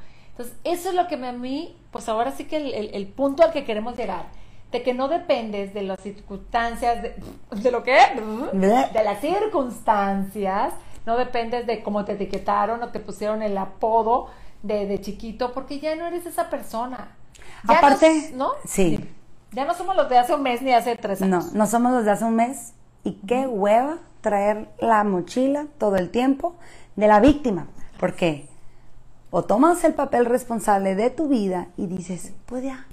Entonces, 0.43 0.59
eso 0.65 0.89
es 0.91 0.95
lo 0.95 1.07
que 1.09 1.17
me, 1.17 1.29
a 1.29 1.33
mí, 1.33 1.77
pues 1.91 2.09
ahora 2.09 2.33
sí 2.33 2.45
que 2.45 2.57
el, 2.57 2.75
el- 2.75 2.95
el 2.95 3.07
punto 3.07 3.43
al 3.43 3.53
que 3.53 3.65
queremos 3.65 3.97
llegar, 3.97 4.27
de 4.73 4.83
que 4.83 4.95
no 4.95 5.09
dependes 5.09 5.75
de 5.75 5.83
las 5.83 6.01
circunstancias, 6.01 7.03
de, 7.03 7.15
de 7.51 7.71
lo 7.71 7.83
que, 7.83 7.97
de 8.55 9.05
las 9.05 9.21
circunstancias, 9.21 10.73
no 11.07 11.17
dependes 11.17 11.67
de 11.67 11.83
cómo 11.83 12.05
te 12.05 12.13
etiquetaron 12.13 12.83
o 12.83 12.89
te 12.89 13.01
pusieron 13.01 13.43
el 13.43 13.57
apodo 13.59 14.29
de, 14.63 14.87
de 14.87 15.01
chiquito, 15.01 15.53
porque 15.53 15.79
ya 15.81 15.95
no 15.97 16.07
eres 16.07 16.27
esa 16.27 16.49
persona. 16.49 17.17
Ya 17.65 17.79
Aparte, 17.79 18.31
no, 18.35 18.49
¿no? 18.49 18.53
sí. 18.65 19.09
Ya 19.53 19.65
no 19.67 19.75
somos 19.75 19.95
los 19.97 20.09
de 20.09 20.17
hace 20.19 20.35
un 20.35 20.43
mes 20.43 20.63
ni 20.63 20.73
hace 20.73 20.97
tres 20.97 21.21
No, 21.21 21.27
años. 21.39 21.53
no 21.53 21.67
somos 21.67 21.93
los 21.93 22.05
de 22.05 22.11
hace 22.13 22.25
un 22.25 22.37
mes. 22.37 22.73
Y 23.05 23.15
qué 23.27 23.47
hueva 23.47 23.99
traer 24.21 24.69
la 24.81 25.05
mochila 25.05 25.67
todo 25.79 25.97
el 25.97 26.11
tiempo 26.11 26.55
de 26.97 27.09
la 27.09 27.21
víctima. 27.21 27.67
Porque 27.99 28.49
o 29.33 29.43
tomas 29.43 29.83
el 29.83 29.95
papel 29.95 30.27
responsable 30.27 30.95
de 30.95 31.11
tu 31.11 31.27
vida 31.27 31.69
y 31.77 31.87
dices, 31.87 32.33
pues 32.47 32.63
ya, 32.63 32.87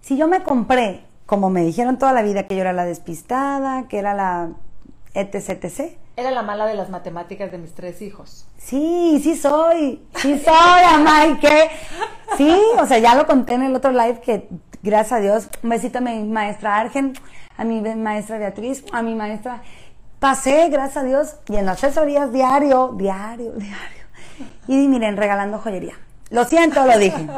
si 0.00 0.16
yo 0.16 0.26
me 0.26 0.42
compré, 0.42 1.04
como 1.26 1.50
me 1.50 1.62
dijeron 1.62 1.98
toda 1.98 2.12
la 2.12 2.22
vida 2.22 2.46
que 2.46 2.56
yo 2.56 2.62
era 2.62 2.72
la 2.72 2.86
despistada, 2.86 3.86
que 3.86 3.98
era 3.98 4.14
la 4.14 4.48
etc, 5.12 5.62
etc. 5.62 5.92
Era 6.16 6.30
la 6.30 6.42
mala 6.42 6.66
de 6.66 6.74
las 6.74 6.88
matemáticas 6.88 7.52
de 7.52 7.58
mis 7.58 7.74
tres 7.74 8.00
hijos. 8.00 8.46
Sí, 8.56 9.20
sí 9.22 9.36
soy, 9.36 10.02
sí 10.16 10.38
soy, 10.38 10.82
Amay, 10.88 11.38
que 11.38 11.68
sí, 12.38 12.56
o 12.80 12.86
sea, 12.86 12.98
ya 12.98 13.14
lo 13.14 13.26
conté 13.26 13.54
en 13.54 13.62
el 13.64 13.76
otro 13.76 13.92
live 13.92 14.20
que 14.20 14.48
gracias 14.82 15.12
a 15.12 15.20
Dios, 15.20 15.48
un 15.62 15.70
besito 15.70 15.98
a 15.98 16.00
mi 16.00 16.24
maestra 16.24 16.78
Argen, 16.78 17.12
a 17.58 17.64
mi 17.64 17.82
maestra 17.82 18.38
Beatriz, 18.38 18.84
a 18.90 19.02
mi 19.02 19.14
maestra, 19.14 19.62
pasé, 20.18 20.70
gracias 20.70 21.04
a 21.04 21.06
Dios, 21.06 21.36
yendo 21.46 21.72
a 21.72 21.74
asesorías 21.74 22.32
diario, 22.32 22.94
diario, 22.96 23.52
diario, 23.52 24.03
y 24.68 24.88
miren, 24.88 25.16
regalando 25.16 25.58
joyería. 25.58 25.94
Lo 26.30 26.44
siento, 26.44 26.84
lo 26.84 26.98
dije. 26.98 27.28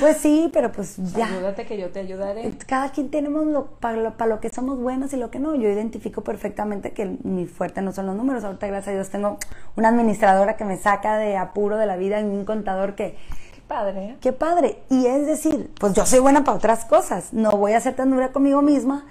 Pues 0.00 0.18
sí, 0.18 0.50
pero 0.52 0.70
pues 0.70 0.96
ya. 1.14 1.26
Ayúdate 1.26 1.64
que 1.64 1.78
yo 1.78 1.90
te 1.90 2.00
ayudaré. 2.00 2.52
Cada 2.66 2.90
quien 2.90 3.10
tenemos 3.10 3.46
lo, 3.46 3.66
para, 3.66 3.96
lo, 3.96 4.16
para 4.16 4.28
lo 4.28 4.40
que 4.40 4.50
somos 4.50 4.78
buenos 4.78 5.12
y 5.12 5.16
lo 5.16 5.30
que 5.30 5.38
no. 5.38 5.54
Yo 5.54 5.70
identifico 5.70 6.22
perfectamente 6.22 6.92
que 6.92 7.16
mi 7.22 7.46
fuerte 7.46 7.80
no 7.80 7.92
son 7.92 8.06
los 8.06 8.16
números. 8.16 8.44
Ahorita, 8.44 8.66
gracias 8.66 8.88
a 8.88 8.92
Dios, 8.92 9.08
tengo 9.08 9.38
una 9.76 9.88
administradora 9.88 10.56
que 10.56 10.64
me 10.64 10.76
saca 10.76 11.16
de 11.16 11.36
apuro 11.36 11.78
de 11.78 11.86
la 11.86 11.96
vida 11.96 12.20
y 12.20 12.24
un 12.24 12.44
contador 12.44 12.94
que, 12.94 13.16
Qué 13.54 13.62
padre, 13.66 14.04
¿eh? 14.04 14.16
qué 14.20 14.32
padre. 14.32 14.78
Y 14.90 15.06
es 15.06 15.26
decir, 15.26 15.70
pues 15.80 15.94
yo 15.94 16.04
soy 16.04 16.18
buena 16.18 16.44
para 16.44 16.58
otras 16.58 16.84
cosas. 16.84 17.32
No 17.32 17.52
voy 17.52 17.72
a 17.72 17.80
ser 17.80 17.94
tan 17.94 18.10
dura 18.10 18.32
conmigo 18.32 18.60
misma. 18.60 19.06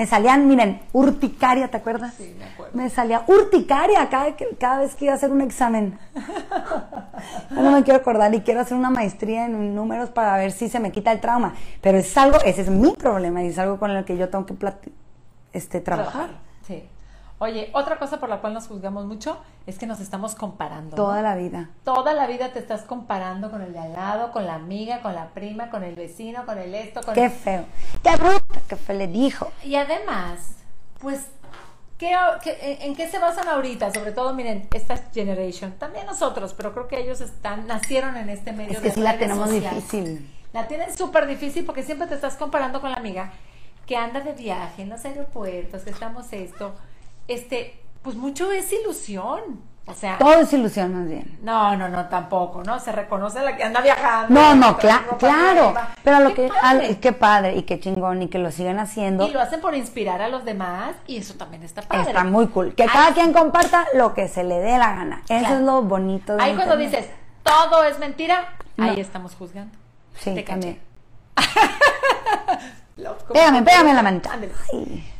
Me 0.00 0.06
salían, 0.06 0.48
miren, 0.48 0.80
urticaria, 0.94 1.68
¿te 1.68 1.76
acuerdas? 1.76 2.14
Sí, 2.14 2.34
me 2.38 2.46
acuerdo. 2.46 2.74
Me 2.74 2.88
salía 2.88 3.22
urticaria 3.26 4.08
cada, 4.08 4.34
cada 4.58 4.78
vez 4.78 4.94
que 4.94 5.04
iba 5.04 5.12
a 5.12 5.16
hacer 5.16 5.30
un 5.30 5.42
examen. 5.42 5.98
No 7.50 7.70
me 7.72 7.82
quiero 7.82 8.00
acordar 8.00 8.34
y 8.34 8.40
quiero 8.40 8.60
hacer 8.60 8.78
una 8.78 8.88
maestría 8.88 9.44
en 9.44 9.74
números 9.74 10.08
para 10.08 10.38
ver 10.38 10.52
si 10.52 10.70
se 10.70 10.80
me 10.80 10.90
quita 10.90 11.12
el 11.12 11.20
trauma. 11.20 11.52
Pero 11.82 11.98
es 11.98 12.16
algo, 12.16 12.38
ese 12.46 12.62
es 12.62 12.70
mi 12.70 12.92
problema 12.92 13.44
y 13.44 13.48
es 13.48 13.58
algo 13.58 13.78
con 13.78 13.90
el 13.90 14.06
que 14.06 14.16
yo 14.16 14.30
tengo 14.30 14.46
que 14.46 14.54
este, 15.52 15.82
trabajar. 15.82 16.30
Sí. 16.66 16.82
Oye, 17.42 17.70
otra 17.72 17.98
cosa 17.98 18.20
por 18.20 18.28
la 18.28 18.42
cual 18.42 18.52
nos 18.52 18.68
juzgamos 18.68 19.06
mucho 19.06 19.38
es 19.66 19.78
que 19.78 19.86
nos 19.86 19.98
estamos 20.00 20.34
comparando. 20.34 20.90
¿no? 20.90 21.02
Toda 21.02 21.22
la 21.22 21.34
vida. 21.36 21.70
Toda 21.84 22.12
la 22.12 22.26
vida 22.26 22.52
te 22.52 22.58
estás 22.58 22.82
comparando 22.82 23.50
con 23.50 23.62
el 23.62 23.72
de 23.72 23.78
al 23.78 23.94
lado, 23.94 24.30
con 24.30 24.44
la 24.44 24.56
amiga, 24.56 25.00
con 25.00 25.14
la 25.14 25.28
prima, 25.30 25.70
con 25.70 25.82
el 25.82 25.94
vecino, 25.94 26.44
con 26.44 26.58
el 26.58 26.74
esto, 26.74 27.00
con 27.00 27.14
Qué 27.14 27.30
feo. 27.30 27.64
Qué 28.02 28.14
bruta 28.16 28.60
que 28.68 28.76
fue, 28.76 28.94
le 28.94 29.06
dijo. 29.06 29.50
Y 29.64 29.76
además, 29.76 30.38
pues, 31.00 31.28
¿qué, 31.96 32.14
qué- 32.42 32.78
en, 32.82 32.94
qué 32.94 33.08
se 33.08 33.18
basan 33.18 33.48
ahorita? 33.48 33.90
Sobre 33.94 34.12
todo, 34.12 34.34
miren, 34.34 34.68
esta 34.74 34.98
generation, 34.98 35.72
también 35.78 36.04
nosotros, 36.04 36.52
pero 36.54 36.74
creo 36.74 36.88
que 36.88 37.00
ellos 37.00 37.22
están, 37.22 37.66
nacieron 37.66 38.18
en 38.18 38.28
este 38.28 38.52
medio 38.52 38.72
Es 38.72 38.80
que 38.80 38.88
de 38.88 38.94
sí 38.96 39.00
la 39.00 39.16
tenemos 39.16 39.50
difícil. 39.50 40.30
La 40.52 40.68
tienen 40.68 40.94
súper 40.94 41.26
difícil 41.26 41.64
porque 41.64 41.84
siempre 41.84 42.06
te 42.06 42.16
estás 42.16 42.36
comparando 42.36 42.82
con 42.82 42.90
la 42.90 42.98
amiga 42.98 43.32
que 43.86 43.96
anda 43.96 44.20
de 44.20 44.32
viaje 44.34 44.82
en 44.82 44.90
los 44.90 45.02
aeropuertos, 45.06 45.84
que 45.84 45.90
estamos 45.90 46.30
esto. 46.34 46.74
Este, 47.30 47.80
pues 48.02 48.16
mucho 48.16 48.50
es 48.52 48.72
ilusión. 48.72 49.68
O 49.86 49.94
sea, 49.94 50.18
Todo 50.18 50.34
es 50.34 50.52
ilusión 50.52 50.94
más 50.94 51.08
bien. 51.08 51.38
no, 51.42 51.76
no, 51.76 51.88
no, 51.88 52.06
tampoco, 52.08 52.62
¿no? 52.62 52.78
Se 52.78 52.92
reconoce 52.92 53.40
la 53.40 53.56
que 53.56 53.64
anda 53.64 53.80
viajando. 53.80 54.32
No, 54.40 54.54
no, 54.54 54.78
cla- 54.78 55.02
claro. 55.18 55.62
nueva. 55.64 55.88
Pero 56.04 56.20
lo 56.20 56.28
¡Qué 56.34 56.34
que, 56.34 56.48
padre! 56.48 56.86
al- 56.86 57.00
qué 57.00 57.12
padre 57.12 57.56
y 57.56 57.62
qué 57.62 57.80
chingón 57.80 58.22
y 58.22 58.28
que 58.28 58.38
lo 58.38 58.52
sigan 58.52 58.78
haciendo. 58.78 59.26
Y 59.26 59.32
lo 59.32 59.40
hacen 59.40 59.60
por 59.60 59.74
inspirar 59.74 60.22
a 60.22 60.28
los 60.28 60.44
demás 60.44 60.94
y 61.08 61.16
eso 61.16 61.34
también 61.34 61.62
está 61.64 61.82
padre. 61.82 62.02
Está 62.10 62.22
muy 62.24 62.46
cool. 62.48 62.74
Que 62.76 62.84
Ay, 62.84 62.88
cada 62.92 63.14
quien 63.14 63.32
comparta 63.32 63.86
lo 63.94 64.14
que 64.14 64.28
se 64.28 64.44
le 64.44 64.58
dé 64.58 64.78
la 64.78 64.94
gana. 64.94 65.22
Eso 65.28 65.38
Claro. 65.40 65.54
es 65.56 65.60
lo 65.62 65.82
bonito 65.82 66.36
de 66.36 66.42
Ahí 66.42 66.54
cuando 66.54 66.76
dices, 66.76 67.08
todo 67.42 67.82
es 67.84 67.98
mentira, 67.98 68.48
No. 68.76 68.84
ahí 68.90 69.00
estamos 69.00 69.34
juzgando. 69.34 69.76
Sí, 70.18 70.34
Te 70.34 70.42
también. 70.44 70.78
Love, 72.96 73.22
Pégame, 73.32 73.62
pégame 73.62 73.94
la 73.94 74.02
manita. 74.02 74.30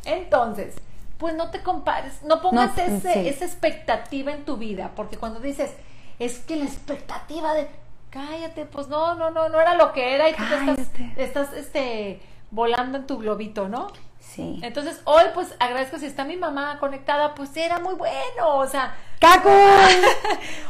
Entonces, 0.05 0.75
pues 1.21 1.35
no 1.35 1.51
te 1.51 1.61
compares, 1.61 2.23
no 2.23 2.41
pongas 2.41 2.75
No, 2.75 2.83
ese- 2.83 3.13
sí. 3.13 3.29
esa 3.29 3.45
expectativa 3.45 4.31
en 4.31 4.43
tu 4.43 4.57
vida, 4.57 4.91
porque 4.95 5.17
cuando 5.17 5.39
dices, 5.39 5.71
es 6.17 6.39
que 6.39 6.55
la 6.55 6.65
expectativa 6.65 7.53
de, 7.53 7.67
cállate, 8.09 8.65
pues 8.65 8.87
no, 8.87 9.13
no, 9.13 9.29
no, 9.29 9.47
no 9.47 9.61
era 9.61 9.75
lo 9.75 9.93
que 9.93 10.15
era 10.15 10.27
y 10.29 10.33
tú 10.33 10.43
te 10.49 10.55
estás, 10.55 10.87
Cállate. 10.89 11.23
estás 11.23 11.53
este, 11.53 12.21
volando 12.49 12.97
en 12.97 13.05
tu 13.05 13.19
globito, 13.19 13.69
¿no? 13.69 13.87
Sí. 14.33 14.59
Entonces, 14.63 15.01
hoy 15.03 15.23
pues 15.33 15.53
agradezco 15.59 15.97
si 15.97 16.05
está 16.05 16.23
mi 16.23 16.37
mamá 16.37 16.77
conectada, 16.79 17.35
pues 17.35 17.55
era 17.57 17.79
muy 17.79 17.95
bueno, 17.95 18.47
o 18.57 18.67
sea, 18.67 18.95
¡Cacu! 19.19 19.49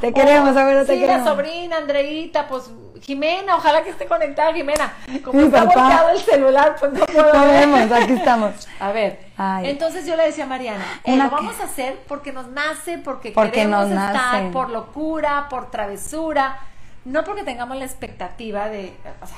Te 0.01 0.12
queremos, 0.13 0.56
abuelo, 0.58 0.86
te 0.86 0.94
sí, 0.94 1.00
queremos. 1.00 1.25
la 1.25 1.32
sobrina, 1.32 1.77
Andreita, 1.77 2.48
pues 2.48 2.72
Jimena, 3.01 3.56
ojalá 3.56 3.84
que 3.84 3.91
esté 3.91 4.06
conectada 4.08 4.53
Jimena. 4.53 4.94
Como 5.24 5.39
Mi 5.39 5.46
está 5.46 5.65
papá. 5.65 5.80
volteado 5.80 6.10
el 6.10 6.20
celular, 6.20 6.75
pues 6.80 6.91
no 6.94 7.06
puedo 7.06 7.34
No 7.34 7.41
ver. 7.46 7.68
vemos, 7.68 7.91
aquí 7.91 8.13
estamos. 8.13 8.68
A 8.80 8.91
ver, 8.91 9.20
Ay. 9.38 9.70
entonces 9.70 10.06
yo 10.06 10.15
le 10.15 10.24
decía 10.25 10.44
a 10.44 10.48
Mariana, 10.48 10.84
eh, 11.03 11.15
lo 11.15 11.30
vamos 11.30 11.60
a 11.60 11.63
hacer 11.65 12.00
porque 12.08 12.32
nos 12.32 12.48
nace, 12.48 12.98
porque, 12.98 13.32
Porque 13.32 13.51
queremos 13.51 13.88
nos 13.89 13.91
estar, 13.91 14.13
nace. 14.41 14.50
por 14.51 14.70
locura, 14.70 15.48
por 15.50 15.70
travesura, 15.72 16.58
no 17.06 17.24
porque 17.24 17.44
tengamos 17.44 17.77
la 17.77 17.86
expectativa 17.86 18.70
de, 18.70 18.94
o 19.22 19.25
sea, 19.27 19.38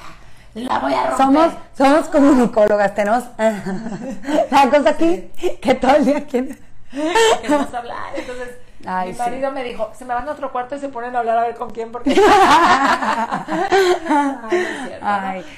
la 0.55 0.79
voy 0.79 0.93
a 0.93 1.07
romper. 1.09 1.17
Somos, 1.17 1.53
somos 1.77 2.09
comunicólogas, 2.09 2.93
tenemos 2.95 3.23
la 4.51 4.69
cosa 4.69 4.89
aquí 4.91 5.29
que 5.61 5.73
todo 5.75 5.95
el 5.95 6.05
día 6.05 6.25
quiere. 6.25 6.57
Queremos 7.41 7.73
hablar, 7.73 8.11
entonces 8.15 8.49
Ay, 8.85 9.07
mi 9.09 9.13
sí. 9.15 9.19
marido 9.19 9.51
me 9.51 9.63
dijo, 9.63 9.89
se 9.97 10.05
me 10.05 10.13
van 10.13 10.27
a 10.27 10.31
otro 10.33 10.51
cuarto 10.51 10.75
y 10.75 10.79
se 10.79 10.89
ponen 10.89 11.15
a 11.15 11.19
hablar 11.19 11.37
a 11.37 11.41
ver 11.43 11.55
con 11.55 11.69
quién, 11.71 11.91
porque... 11.91 12.11
Ay, 12.19 12.19
no 14.41 14.49
es 14.51 14.87
cierto, 14.87 14.99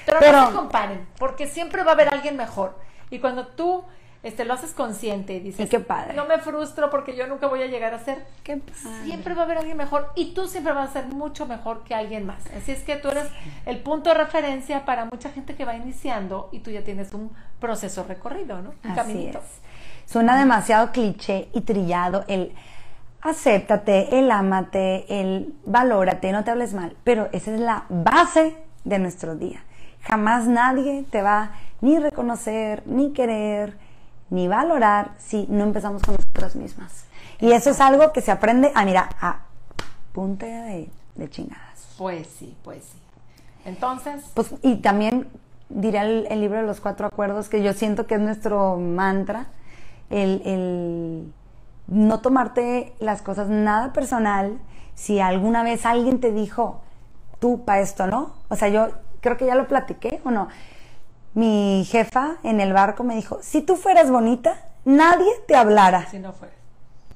pero, 0.06 0.20
pero- 0.20 0.42
no 0.42 0.48
se 0.48 0.54
comparen, 0.54 1.08
porque 1.18 1.48
siempre 1.48 1.84
va 1.84 1.92
a 1.92 1.94
haber 1.96 2.14
alguien 2.14 2.38
mejor. 2.38 2.78
Y 3.10 3.20
cuando 3.20 3.48
tú 3.48 3.84
este, 4.26 4.44
lo 4.44 4.54
haces 4.56 4.72
consciente 4.74 5.34
y 5.36 5.40
dices, 5.40 5.66
Y 5.66 5.70
qué 5.70 5.80
padre. 5.80 6.14
no 6.14 6.26
me 6.26 6.38
frustro 6.40 6.90
porque 6.90 7.16
yo 7.16 7.28
nunca 7.28 7.48
voy 7.48 7.62
a 7.62 7.68
llegar 7.68 7.94
a 7.94 8.00
ser, 8.00 8.26
Qué 8.44 8.58
padre. 8.58 9.04
siempre 9.06 9.34
va 9.36 9.44
a 9.44 9.46
haber 9.46 9.60
alguien 9.60 9.78
mejor 9.78 10.10
y 10.16 10.34
tú 10.34 10.48
siempre 10.48 10.74
vas 10.74 10.90
a 10.90 10.94
ser 10.94 11.06
mucho 11.08 11.46
mejor 11.46 11.84
que 11.84 11.96
alguien 11.96 12.26
más. 12.26 12.44
Así 12.58 12.72
es 12.74 12.84
que 12.84 12.98
tú 12.98 13.10
eres 13.10 13.28
el 13.66 13.80
punto 13.80 14.10
de 14.10 14.16
referencia 14.16 14.84
para 14.84 15.06
mucha 15.06 15.30
gente 15.30 15.56
que 15.56 15.64
va 15.64 15.76
iniciando 15.76 16.50
y 16.52 16.60
tú 16.60 16.72
ya 16.72 16.84
tienes 16.84 17.14
un 17.14 17.32
proceso 17.60 18.04
recorrido, 18.08 18.62
¿no? 18.62 18.72
Un 18.84 18.92
Así 18.92 18.96
caminito. 18.96 19.38
es. 19.40 20.12
Suena 20.12 20.38
demasiado 20.38 20.92
cliché 20.92 21.48
y 21.54 21.62
trillado 21.62 22.26
el 22.28 22.52
acéptate, 23.22 24.20
el 24.20 24.30
ámate, 24.32 25.06
el 25.22 25.54
valórate, 25.66 26.32
no 26.32 26.44
te 26.44 26.52
hables 26.52 26.74
mal, 26.74 26.96
pero 27.04 27.28
esa 27.32 27.54
es 27.54 27.60
la 27.60 27.86
base 27.90 28.56
de 28.84 29.00
nuestro 29.00 29.36
día. 29.36 29.64
Jamás 30.04 30.48
nadie 30.48 31.04
te 31.10 31.22
va 31.24 31.52
ni 31.82 31.98
reconocer, 32.00 32.84
ni 32.86 33.12
querer, 33.14 33.78
ni 34.30 34.48
valorar 34.48 35.12
si 35.18 35.46
no 35.50 35.64
empezamos 35.64 36.02
con 36.02 36.16
nosotras 36.16 36.56
mismas. 36.56 37.06
Y 37.40 37.52
eso 37.52 37.70
es 37.70 37.80
algo 37.82 38.12
que 38.14 38.22
se 38.22 38.32
aprende 38.32 38.72
a, 38.76 38.86
mira, 38.86 39.10
a 39.22 39.40
punta 40.14 40.46
de, 40.46 40.90
de 41.16 41.30
chingadas. 41.30 41.96
Pues 41.98 42.28
sí, 42.28 42.56
pues 42.64 42.84
sí. 42.84 42.98
Entonces, 43.66 44.24
Pues, 44.34 44.54
y 44.62 44.78
también 44.78 45.28
diré 45.70 46.00
el, 46.00 46.28
el 46.30 46.40
libro 46.42 46.60
de 46.60 46.66
los 46.66 46.80
cuatro 46.80 47.08
acuerdos, 47.08 47.50
que 47.50 47.62
yo 47.64 47.74
siento 47.74 48.06
que 48.08 48.16
es 48.16 48.22
nuestro 48.22 48.78
mantra. 48.78 49.48
el, 50.10 50.42
el 50.46 51.34
no 51.88 52.20
tomarte 52.20 52.94
las 53.00 53.22
cosas 53.22 53.48
nada 53.50 53.94
personal. 53.94 54.60
Si 54.96 55.20
alguna 55.20 55.64
vez 55.64 55.86
alguien 55.86 56.20
te 56.20 56.32
dijo, 56.32 56.82
tú 57.40 57.66
para 57.66 57.82
esto, 57.82 58.08
¿no? 58.08 58.34
O 58.50 58.56
sea, 58.56 58.70
yo 58.70 58.90
creo 59.22 59.38
que 59.38 59.46
ya 59.46 59.56
lo 59.56 59.68
platiqué 59.68 60.22
o 60.24 60.32
no. 60.32 60.48
Mi 61.36 61.86
jefa 61.88 62.38
en 62.44 62.60
el 62.60 62.74
barco 62.74 63.04
me 63.04 63.16
dijo, 63.16 63.40
si 63.42 63.62
tú 63.62 63.76
fueras 63.76 64.10
bonita, 64.10 64.58
nadie 64.86 65.32
te 65.48 65.56
hablara. 65.56 66.08
Si 66.10 66.18
no 66.18 66.34
fuera. 66.34 66.54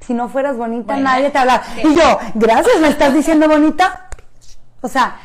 Si 0.01 0.13
no 0.13 0.29
fueras 0.29 0.57
bonita, 0.57 0.93
Bueno, 0.93 1.09
nadie 1.09 1.29
te 1.31 1.37
hablara. 1.37 1.63
Y 1.83 1.95
yo, 1.95 2.19
gracias, 2.35 2.79
me 2.81 2.89
estás 2.89 3.13
diciendo 3.13 3.47
bonita. 3.47 4.09
O 4.81 4.87
sea, 4.87 5.17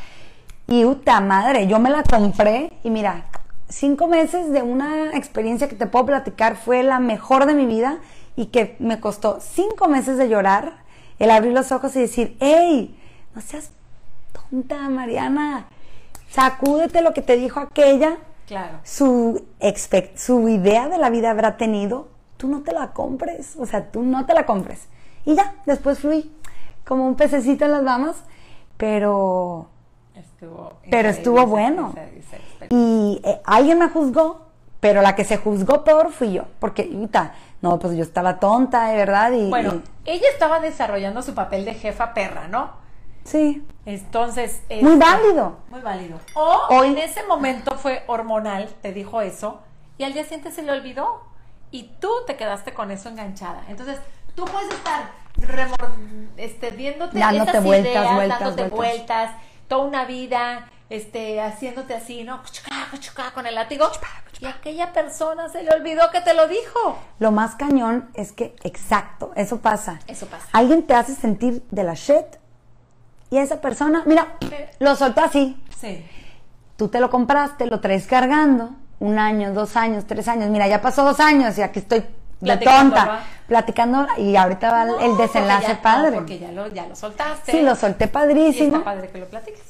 y 0.66 0.84
puta 0.84 1.20
madre, 1.20 1.66
yo 1.66 1.78
me 1.78 1.90
la 1.90 2.02
compré 2.02 2.72
y 2.82 2.90
mira, 2.90 3.26
cinco 3.68 4.06
meses 4.06 4.50
de 4.50 4.62
una 4.62 5.10
experiencia 5.16 5.68
que 5.68 5.74
te 5.74 5.86
puedo 5.86 6.06
platicar 6.06 6.56
fue 6.56 6.82
la 6.82 7.00
mejor 7.00 7.46
de 7.46 7.54
mi 7.54 7.66
vida 7.66 7.98
y 8.36 8.46
que 8.46 8.76
me 8.78 9.00
costó 9.00 9.38
cinco 9.40 9.88
meses 9.88 10.16
de 10.16 10.28
llorar, 10.28 10.84
el 11.18 11.30
abrir 11.30 11.52
los 11.52 11.70
ojos 11.72 11.94
y 11.96 12.00
decir, 12.00 12.36
hey, 12.40 12.98
no 13.34 13.40
seas 13.40 13.70
tonta, 14.32 14.88
Mariana, 14.88 15.66
sacúdete 16.30 17.02
lo 17.02 17.12
que 17.12 17.22
te 17.22 17.36
dijo 17.36 17.60
aquella, 17.60 18.18
Claro. 18.46 18.78
su, 18.82 19.46
expect- 19.60 20.16
su 20.16 20.48
idea 20.48 20.88
de 20.88 20.98
la 20.98 21.08
vida 21.10 21.30
habrá 21.30 21.56
tenido, 21.56 22.08
tú 22.36 22.48
no 22.48 22.62
te 22.62 22.72
la 22.72 22.92
compres, 22.92 23.56
o 23.58 23.64
sea, 23.66 23.90
tú 23.90 24.02
no 24.02 24.26
te 24.26 24.34
la 24.34 24.44
compres. 24.46 24.88
Y 25.24 25.34
ya, 25.34 25.54
después 25.66 25.98
fluí 26.00 26.30
como 26.86 27.06
un 27.06 27.14
pececito 27.14 27.64
en 27.64 27.72
las 27.72 27.84
damas, 27.84 28.16
pero 28.76 29.68
Estuvo 30.14 30.72
Pero 30.90 31.08
estuvo 31.08 31.46
bueno. 31.46 31.90
esa- 31.92 32.04
esa 32.04 32.36
experiencia. 32.36 32.68
y 32.70 33.20
eh, 33.24 33.40
alguien 33.44 33.78
me 33.78 33.88
juzgó, 33.88 34.46
pero 34.80 35.00
la 35.02 35.16
que 35.16 35.24
se 35.24 35.38
juzgó 35.38 35.82
peor 35.84 36.12
fui 36.12 36.32
yo, 36.34 36.44
porque 36.60 36.84
no, 37.62 37.78
pues 37.78 37.96
yo 37.96 38.02
estaba 38.02 38.38
tonta, 38.38 38.88
de 38.88 38.96
verdad, 38.96 39.32
y, 39.32 39.48
Bueno, 39.48 39.80
y- 40.04 40.10
ella 40.10 40.26
estaba 40.32 40.60
desarrollando 40.60 41.22
su 41.22 41.34
papel 41.34 41.64
de 41.64 41.74
jefa 41.74 42.12
perra, 42.14 42.46
¿no? 42.48 42.70
Sí, 43.24 43.66
Entonces. 43.86 44.62
Muy 44.68 44.92
este, 44.92 44.96
válido. 44.96 45.58
Muy 45.68 45.80
válido. 45.80 46.18
O 46.34 46.60
Hoy- 46.70 46.88
en 46.88 46.98
ese 46.98 47.22
momento 47.24 47.76
fue 47.76 48.04
hormonal, 48.06 48.68
te 48.82 48.92
dijo 48.92 49.20
eso, 49.20 49.60
y 49.98 50.04
al 50.04 50.12
día 50.12 50.22
siguiente 50.24 50.50
se 50.50 50.62
le 50.62 50.72
olvidó. 50.72 51.22
Y 51.70 51.90
tú 52.00 52.08
te 52.26 52.36
quedaste 52.36 52.72
con 52.72 52.92
eso 52.92 53.08
enganchada. 53.08 53.64
Entonces, 53.68 53.98
tú 54.36 54.44
puedes 54.44 54.72
estar 54.72 55.10
remor 55.36 55.92
este, 56.36 56.70
viéndote 56.70 57.18
Dándote 57.18 57.50
esas 57.50 57.64
vueltas, 57.64 57.90
ideas, 57.90 58.14
vueltas, 58.14 58.40
dándote 58.40 58.68
vueltas. 58.68 58.96
vueltas, 58.96 59.30
toda 59.66 59.84
una 59.84 60.04
vida, 60.04 60.70
este, 60.88 61.40
haciéndote 61.40 61.94
así, 61.94 62.22
¿no? 62.24 62.42
Con 63.34 63.46
el 63.46 63.54
látigo. 63.56 63.90
Y 64.40 64.46
aquella 64.46 64.92
persona 64.92 65.48
se 65.48 65.62
le 65.62 65.70
olvidó 65.72 66.10
que 66.10 66.20
te 66.20 66.34
lo 66.34 66.46
dijo. 66.48 66.98
lo 67.18 67.32
más 67.32 67.54
cañón 67.56 68.10
es 68.14 68.32
que, 68.32 68.54
exacto, 68.62 69.32
eso 69.36 69.60
pasa. 69.60 69.98
Eso 70.06 70.26
pasa. 70.26 70.46
Alguien 70.52 70.86
te 70.86 70.94
hace 70.94 71.14
sentir 71.14 71.64
de 71.70 71.82
la 71.84 71.94
shit, 71.94 72.26
y 73.34 73.38
esa 73.38 73.60
persona, 73.60 74.02
mira, 74.06 74.34
lo 74.78 74.94
soltó 74.96 75.22
así, 75.22 75.60
Sí. 75.78 76.04
tú 76.76 76.88
te 76.88 77.00
lo 77.00 77.10
compraste, 77.10 77.66
lo 77.66 77.80
traes 77.80 78.06
cargando, 78.06 78.70
un 79.00 79.18
año, 79.18 79.52
dos 79.52 79.76
años, 79.76 80.04
tres 80.06 80.28
años, 80.28 80.48
mira, 80.50 80.68
ya 80.68 80.80
pasó 80.80 81.04
dos 81.04 81.20
años 81.20 81.58
y 81.58 81.62
aquí 81.62 81.80
estoy 81.80 82.04
de 82.40 82.56
tonta, 82.58 83.04
¿va? 83.06 83.24
platicando 83.48 84.06
y 84.18 84.36
ahorita 84.36 84.70
va 84.70 84.84
No, 84.84 85.00
el 85.00 85.10
porque 85.10 85.22
desenlace 85.22 85.74
no, 85.74 85.82
padre. 85.82 86.12
porque 86.16 86.38
ya 86.38 86.52
lo, 86.52 86.68
ya 86.68 86.86
lo 86.86 86.94
soltaste. 86.94 87.52
sí, 87.52 87.62
lo 87.62 87.74
solté 87.74 88.04
Y 88.04 88.08
padrísimo. 88.08 88.76
está 88.78 88.84
padre 88.84 89.08
que 89.08 89.18
lo 89.18 89.26
platiques. 89.28 89.62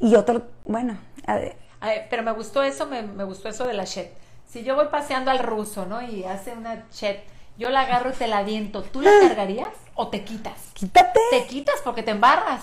Y 0.00 0.14
otro, 0.14 0.42
bueno, 0.64 0.96
a 1.26 1.34
ver, 1.36 1.56
A 1.80 1.88
ver, 1.88 2.06
pero 2.10 2.22
me 2.22 2.32
gustó 2.32 2.62
eso, 2.62 2.86
me, 2.86 3.02
me 3.02 3.24
gustó 3.24 3.48
eso 3.48 3.66
de 3.66 3.74
la 3.74 3.84
chet. 3.84 4.12
Si 4.48 4.62
yo 4.64 4.74
voy 4.76 4.86
paseando 4.90 5.30
al 5.30 5.40
ruso, 5.40 5.86
¿no? 5.86 6.00
Y 6.02 6.24
hace 6.24 6.52
una 6.52 6.88
chet, 6.90 7.22
yo 7.58 7.68
la 7.70 7.80
agarro 7.82 8.10
y 8.10 8.12
te 8.14 8.26
la 8.28 8.38
aviento, 8.38 8.82
¿tú 8.82 9.00
la 9.02 9.10
cargarías 9.20 9.68
o 9.94 10.08
te 10.08 10.22
quitas? 10.24 10.54
quítate. 10.74 11.18
Te 11.30 11.46
quitas 11.46 11.74
porque 11.84 12.02
te 12.04 12.12
embarras. 12.12 12.62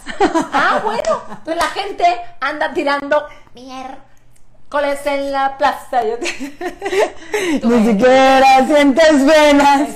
Ah, 0.53 0.79
bueno. 0.83 1.21
Entonces 1.29 1.55
la 1.57 1.67
gente 1.69 2.05
anda 2.39 2.73
tirando 2.73 3.25
miércoles 3.53 5.05
en 5.05 5.31
la 5.33 5.57
plaza. 5.57 6.03
Yo 6.03 6.17
te- 6.17 6.31
Ni 7.63 7.69
ves. 7.69 7.85
siquiera 7.87 8.65
sientes 8.65 9.25
venas. 9.25 9.89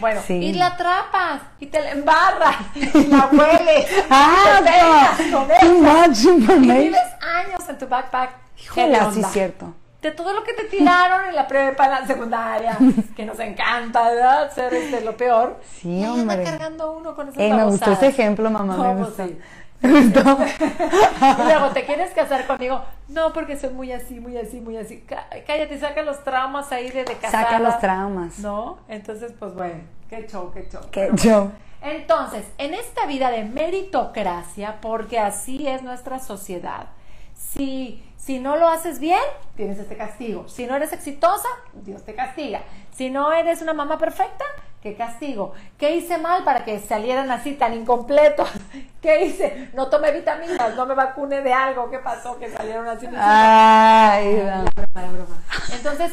Bueno, 0.00 0.20
Sí. 0.26 0.34
y 0.34 0.52
la 0.52 0.66
atrapas 0.66 1.40
y 1.60 1.66
te 1.66 1.80
la 1.80 1.90
embarras 1.92 2.56
y 2.74 3.06
la 3.06 3.26
hueles. 3.32 3.86
Ah, 4.10 4.58
y 4.60 4.64
te 4.64 4.70
pegas 4.70 5.16
con 5.32 5.48
too 5.48 5.54
esa. 5.54 5.64
much 6.08 6.18
Y 6.24 6.28
information. 6.28 6.78
vives 6.82 7.00
años 7.22 7.68
en 7.68 7.78
tu 7.78 7.86
backpack. 7.88 8.30
Híjole, 8.62 8.98
sí 9.14 9.20
es 9.20 9.26
cierto. 9.32 9.74
De 10.02 10.10
todo 10.10 10.32
lo 10.34 10.42
que 10.42 10.52
te 10.52 10.64
tiraron 10.64 11.26
en 11.28 11.34
la 11.36 11.46
prepa, 11.46 11.84
en 11.84 11.90
la 11.92 12.06
secundaria, 12.06 12.76
que 13.16 13.24
nos 13.24 13.38
encanta, 13.38 14.02
¿verdad? 14.10 14.52
Ser 14.52 14.74
este, 14.74 15.00
lo 15.00 15.16
peor. 15.16 15.60
Sí, 15.80 15.88
Y 15.88 16.02
ahí 16.02 16.04
anda 16.04 16.20
hombre. 16.34 16.42
cargando 16.44 16.92
uno 16.92 17.14
con 17.14 17.28
esas 17.28 17.40
Ey, 17.40 17.52
me 17.52 17.64
gustó 17.64 17.92
ese 17.92 18.08
ejemplo, 18.08 18.50
mamá, 18.50 18.76
No, 18.76 18.94
me 18.94 19.04
gustó. 19.04 19.24
sí. 19.26 19.38
Me 19.80 20.00
gustó. 20.00 20.20
Y 21.40 21.42
luego, 21.44 21.68
¿te 21.70 21.84
quieres 21.84 22.12
casar 22.12 22.46
conmigo? 22.46 22.82
No, 23.08 23.32
porque 23.32 23.56
soy 23.56 23.70
muy 23.70 23.90
así, 23.92 24.20
muy 24.20 24.36
así, 24.36 24.60
muy 24.60 24.76
así. 24.76 25.00
Cá- 25.00 25.26
Cállate, 25.46 25.78
saca 25.78 26.02
los 26.02 26.22
traumas 26.24 26.70
ahí 26.72 26.90
de, 26.90 27.04
de 27.04 27.14
casada. 27.16 27.44
Saca 27.44 27.58
los 27.60 27.78
traumas. 27.80 28.38
¿No? 28.40 28.78
Entonces, 28.88 29.32
pues 29.38 29.54
bueno, 29.54 29.82
qué 30.08 30.26
show, 30.28 30.52
qué 30.52 30.68
show. 30.68 30.82
Que 30.90 31.10
yo. 31.14 31.50
Entonces, 31.80 32.44
en 32.58 32.74
esta 32.74 33.06
vida 33.06 33.30
de 33.32 33.42
meritocracia, 33.44 34.80
porque 34.80 35.18
así 35.18 35.66
es 35.66 35.82
nuestra 35.82 36.18
sociedad, 36.20 36.86
si, 37.34 38.04
si 38.24 38.38
no 38.38 38.56
lo 38.56 38.68
haces 38.68 39.00
bien, 39.00 39.18
tienes 39.56 39.78
este 39.78 39.96
castigo. 39.96 40.48
Si 40.48 40.64
no 40.66 40.76
eres 40.76 40.92
exitosa, 40.92 41.48
Dios 41.72 42.04
te 42.04 42.14
castiga. 42.14 42.62
Si 42.94 43.10
no 43.10 43.32
eres 43.32 43.62
una 43.62 43.72
mamá 43.72 43.98
perfecta, 43.98 44.44
¿qué 44.80 44.94
castigo? 44.94 45.54
¿Qué 45.76 45.96
hice 45.96 46.18
mal 46.18 46.44
para 46.44 46.64
que 46.64 46.78
salieran 46.78 47.32
así 47.32 47.54
tan 47.54 47.74
incompletos? 47.74 48.48
¿Qué 49.02 49.24
hice? 49.24 49.70
No 49.74 49.88
tomé 49.88 50.12
vitaminas, 50.12 50.76
no 50.76 50.86
me 50.86 50.94
vacuné 50.94 51.40
de 51.42 51.52
algo. 51.52 51.90
¿Qué 51.90 51.98
pasó? 51.98 52.38
Que 52.38 52.48
salieron 52.48 52.86
así. 52.86 53.08
Ay, 53.16 54.36
broma, 54.36 55.12
broma. 55.12 55.42
Entonces, 55.72 56.12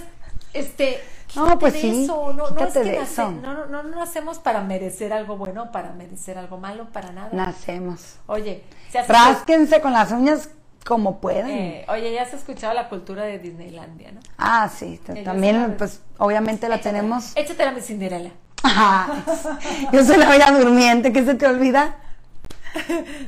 este. 0.53 1.03
No, 1.35 1.59
pues 1.59 1.73
sí, 1.75 2.05
eso. 2.05 2.33
No, 2.33 2.49
no 2.49 2.65
es 2.65 2.73
que 2.73 2.97
nace- 2.99 3.21
no, 3.23 3.53
no, 3.53 3.65
no, 3.67 3.83
no 3.83 3.99
nacemos 3.99 4.39
para 4.39 4.61
merecer 4.61 5.13
algo 5.13 5.37
bueno, 5.37 5.71
para 5.71 5.91
merecer 5.91 6.39
algo 6.39 6.57
malo, 6.57 6.87
para 6.91 7.11
nada. 7.11 7.29
Nacemos. 7.33 8.15
Oye, 8.25 8.63
se 8.89 8.97
hace- 8.97 9.13
Rásquense 9.13 9.79
con 9.79 9.93
las 9.93 10.11
uñas 10.11 10.49
como 10.85 11.19
puedan. 11.19 11.49
eh, 11.49 11.85
oye, 11.89 12.13
ya 12.13 12.23
has 12.23 12.33
escuchado 12.33 12.73
la 12.73 12.89
cultura 12.89 13.23
de 13.23 13.39
Disneylandia, 13.39 14.11
¿no? 14.11 14.19
Ah, 14.37 14.69
sí, 14.73 14.99
Ellos 15.07 15.23
también, 15.23 15.75
pues, 15.77 16.01
obviamente 16.17 16.67
la 16.69 16.75
Échatela. 16.75 16.97
tenemos. 16.99 17.31
Échatela, 17.35 17.71
mi 17.71 17.81
Cinderela. 17.81 18.31
Ajá. 18.63 19.23
Yo 19.93 20.03
soy 20.03 20.17
la 20.17 20.29
bella 20.29 20.51
durmiente, 20.51 21.11
¿qué 21.13 21.23
se 21.25 21.35
te 21.35 21.45
olvida? 21.47 21.95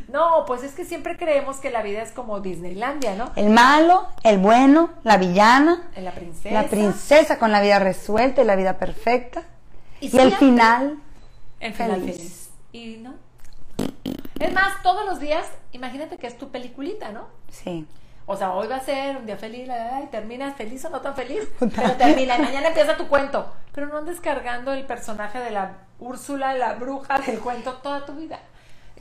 No, 0.07 0.43
pues 0.45 0.61
es 0.63 0.73
que 0.73 0.85
siempre 0.85 1.17
creemos 1.17 1.57
que 1.57 1.71
la 1.71 1.81
vida 1.81 2.01
es 2.03 2.11
como 2.11 2.41
Disneylandia, 2.41 3.15
¿no? 3.15 3.31
El 3.35 3.49
malo, 3.49 4.07
el 4.23 4.37
bueno, 4.37 4.91
la 5.03 5.17
villana, 5.17 5.89
La 5.97 6.11
princesa. 6.11 6.53
la 6.53 6.67
princesa 6.67 7.39
con 7.39 7.51
la 7.51 7.59
vida 7.61 7.79
resuelta 7.79 8.41
y 8.41 8.45
la 8.45 8.55
vida 8.55 8.77
perfecta. 8.77 9.43
Y, 9.99 10.15
el 10.15 10.33
final, 10.35 10.99
El 11.59 11.73
final 11.73 12.01
feliz. 12.01 12.15
feliz. 12.17 12.49
Y 12.71 12.97
no. 12.97 13.13
Es 14.39 14.53
más, 14.53 14.81
todos 14.83 15.05
los 15.05 15.19
días, 15.19 15.45
imagínate 15.71 16.17
que 16.17 16.27
es 16.27 16.37
tu 16.37 16.49
peliculita, 16.49 17.11
¿no? 17.11 17.27
sí. 17.49 17.87
O 18.27 18.37
sea, 18.37 18.53
hoy 18.53 18.67
va 18.67 18.77
a 18.77 18.79
ser 18.79 19.17
un 19.17 19.25
día 19.25 19.35
feliz, 19.35 19.67
y 20.03 20.07
terminas 20.07 20.55
feliz 20.55 20.85
o 20.85 20.89
no 20.89 21.01
tan 21.01 21.15
feliz, 21.15 21.41
pero 21.59 21.91
termina, 21.93 22.37
y 22.37 22.41
mañana 22.41 22.69
empieza 22.69 22.95
tu 22.95 23.07
cuento. 23.07 23.51
Pero 23.73 23.87
no 23.87 23.97
andes 23.97 24.21
cargando 24.21 24.71
el 24.71 24.85
personaje 24.85 25.39
de 25.39 25.51
la 25.51 25.73
Úrsula, 25.99 26.53
la 26.53 26.73
bruja 26.73 27.19
del 27.19 27.39
cuento 27.39 27.73
toda 27.75 28.05
tu 28.05 28.13
vida. 28.13 28.39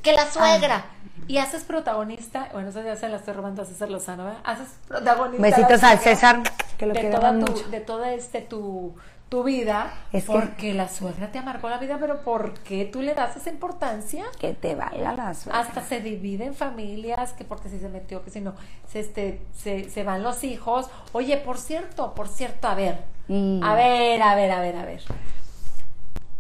Que 0.03 0.13
la 0.13 0.29
suegra. 0.31 0.85
Y 1.29 1.39
haces 1.39 1.65
protagonista, 1.65 2.49
bueno, 2.53 2.71
eso 2.71 2.83
ya 2.83 2.97
se 2.97 3.09
la 3.09 3.19
estoy 3.19 3.35
robando 3.35 3.63
a 3.63 3.65
César 3.67 3.91
Lozano, 3.91 4.25
¿verdad? 4.25 4.41
Haces 4.43 4.69
protagonista. 4.89 5.43
Besitos 5.43 5.83
al 5.85 5.99
César, 6.01 6.43
que 6.77 6.87
lo 6.87 6.95
de 6.95 7.05
toda, 7.05 7.33
mucho. 7.33 7.53
tu, 7.53 7.71
de 7.71 7.81
toda 7.81 8.13
este 8.13 8.41
tu, 8.41 8.97
tu 9.31 9.45
vida, 9.45 9.93
Es 10.13 10.25
que- 10.27 10.33
porque 10.33 10.75
la 10.75 10.89
suegra 10.89 11.31
te 11.33 11.39
amargó 11.39 11.71
la 11.71 11.79
vida, 11.79 11.97
pero 11.99 12.21
¿por 12.23 12.53
qué 12.61 12.85
tú 12.85 13.01
le 13.01 13.15
das 13.15 13.37
esa 13.37 13.49
importancia? 13.49 14.25
Que 14.39 14.53
te 14.53 14.75
valga 14.75 15.15
la 15.15 15.33
suerte. 15.35 15.59
hasta 15.59 15.83
se 15.83 16.01
divide 16.01 16.45
en 16.45 16.55
familias, 16.55 17.33
que 17.33 17.45
porque 17.45 17.69
si 17.71 17.79
se 17.79 17.89
metió, 17.89 18.23
que 18.25 18.31
si 18.31 18.41
no, 18.41 18.55
se, 18.89 19.01
este, 19.01 19.41
se, 19.57 19.89
se 19.89 20.03
van 20.05 20.23
los 20.23 20.45
hijos. 20.45 20.87
Oye, 21.13 21.37
por 21.39 21.57
cierto, 21.59 22.13
por 22.15 22.29
cierto, 22.29 22.69
a 22.69 22.75
ver, 22.75 23.05
Y- 23.29 23.61
a 23.63 23.73
ver, 23.75 24.21
a 24.21 24.35
ver, 24.35 24.51
a 24.51 24.61
ver, 24.61 24.77
a 24.77 24.85
ver. 24.85 25.03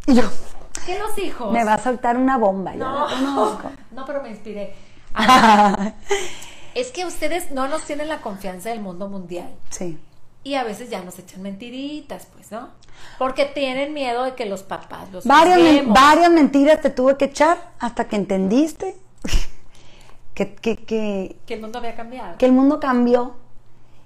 Y 0.06 0.14
yo, 0.14 0.22
¿Qué 0.84 0.98
los 0.98 1.16
hijos? 1.18 1.52
me 1.52 1.62
va 1.64 1.74
a 1.74 1.78
soltar 1.78 2.16
una 2.16 2.38
bomba, 2.38 2.72
ya 2.72 2.78
No, 2.78 3.08
la 3.08 3.14
conozco. 3.16 3.70
no, 3.92 4.04
pero 4.04 4.20
me 4.22 4.30
inspiré. 4.30 4.74
Ver, 5.16 5.94
es 6.74 6.90
que 6.90 7.04
ustedes 7.06 7.52
no 7.52 7.68
nos 7.68 7.84
tienen 7.84 8.08
la 8.08 8.20
confianza 8.20 8.70
del 8.70 8.80
mundo 8.80 9.08
mundial. 9.08 9.50
sí. 9.68 9.98
Y 10.42 10.54
a 10.54 10.64
veces 10.64 10.88
ya 10.88 11.02
nos 11.02 11.18
echan 11.18 11.42
mentiritas, 11.42 12.24
pues, 12.32 12.50
¿no? 12.50 12.70
Porque 13.18 13.44
tienen 13.44 13.92
miedo 13.94 14.24
de 14.24 14.34
que 14.34 14.46
los 14.46 14.62
papás 14.62 15.10
los 15.12 15.24
Varias, 15.26 15.58
men- 15.58 15.66
juzguemos. 15.74 15.94
varias 16.00 16.30
mentiras 16.30 16.80
te 16.80 16.90
tuve 16.90 17.16
que 17.16 17.26
echar 17.26 17.72
hasta 17.78 18.04
que 18.08 18.16
entendiste 18.16 18.96
que, 20.34 20.54
que, 20.54 20.76
que, 20.76 21.36
Que 21.46 21.54
el 21.54 21.60
mundo 21.60 21.78
había 21.78 21.94
cambiado. 21.94 22.38
que 22.38 22.46
el 22.46 22.52
mundo 22.52 22.80
cambió 22.80 23.36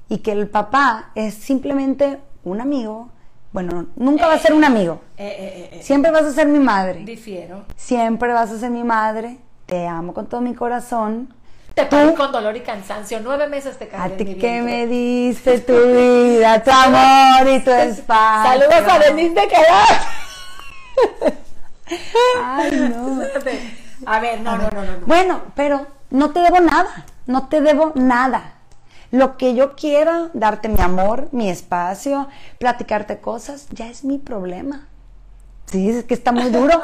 y 0.08 0.18
que 0.18 0.32
el 0.32 0.48
papá 0.48 1.10
es 1.14 1.34
simplemente 1.34 2.18
un 2.44 2.60
amigo 2.60 3.08
Bueno, 3.52 3.86
nunca 3.96 4.26
va 4.26 4.34
a 4.34 4.38
ser 4.38 4.52
un 4.52 4.64
amigo. 4.64 5.00
Eh, 5.16 5.36
eh, 5.38 5.78
eh. 5.78 5.82
Siempre 5.82 6.10
vas 6.10 6.24
a 6.24 6.32
ser 6.32 6.48
mi 6.48 6.58
madre. 6.58 7.04
Difiero. 7.04 7.64
Siempre 7.76 8.32
vas 8.32 8.50
a 8.50 8.58
ser 8.58 8.70
mi 8.70 8.82
madre. 8.82 9.38
Te 9.66 9.86
amo 9.86 10.12
con 10.12 10.26
todo 10.26 10.40
mi 10.40 10.54
corazón. 10.54 11.32
Te 11.74 11.86
parí 11.86 12.14
con 12.14 12.30
dolor 12.30 12.56
y 12.56 12.60
cansancio. 12.60 13.18
Nueve 13.20 13.48
meses 13.48 13.76
te 13.76 13.86
A 13.86 13.88
cargué 13.88 14.22
en 14.22 14.26
ti 14.26 14.34
que 14.36 14.62
me 14.62 14.86
diste 14.86 15.58
tu 15.58 15.72
vida, 15.72 16.62
tu 16.62 16.70
amor 16.70 17.48
y 17.48 17.60
tu 17.60 17.70
espacio. 17.72 18.60
Saludos 18.68 18.92
a 18.92 18.98
Denise 19.00 19.34
de 19.34 19.48
Quedar. 19.48 20.00
Ay, 22.44 22.70
no. 22.94 23.20
A 24.06 24.20
ver, 24.20 24.40
no, 24.40 24.56
no, 24.56 24.70
no, 24.70 24.84
no. 24.84 24.92
no. 24.92 25.06
Bueno, 25.06 25.42
pero 25.56 25.86
no 26.10 26.30
te 26.30 26.40
debo 26.40 26.60
nada, 26.60 27.06
no 27.26 27.48
te 27.48 27.60
debo 27.60 27.90
nada. 27.96 28.52
Lo 29.10 29.36
que 29.36 29.54
yo 29.54 29.74
quiera, 29.74 30.30
darte 30.32 30.68
mi 30.68 30.80
amor, 30.80 31.28
mi 31.32 31.48
espacio, 31.48 32.28
platicarte 32.58 33.18
cosas, 33.18 33.66
ya 33.70 33.88
es 33.88 34.04
mi 34.04 34.18
problema. 34.18 34.86
Sí, 35.66 35.90
es 35.90 36.04
que 36.04 36.14
está 36.14 36.30
muy 36.30 36.50
duro, 36.50 36.80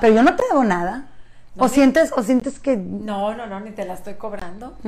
pero 0.00 0.14
yo 0.14 0.22
no 0.22 0.34
te 0.36 0.42
debo 0.50 0.64
nada. 0.64 1.06
O 1.56 1.68
sientes, 1.68 2.12
o 2.16 2.22
sientes 2.22 2.58
que... 2.58 2.76
No, 2.76 3.34
no, 3.34 3.46
no, 3.46 3.60
ni 3.60 3.70
te 3.70 3.84
la 3.84 3.94
estoy 3.94 4.14
cobrando. 4.14 4.76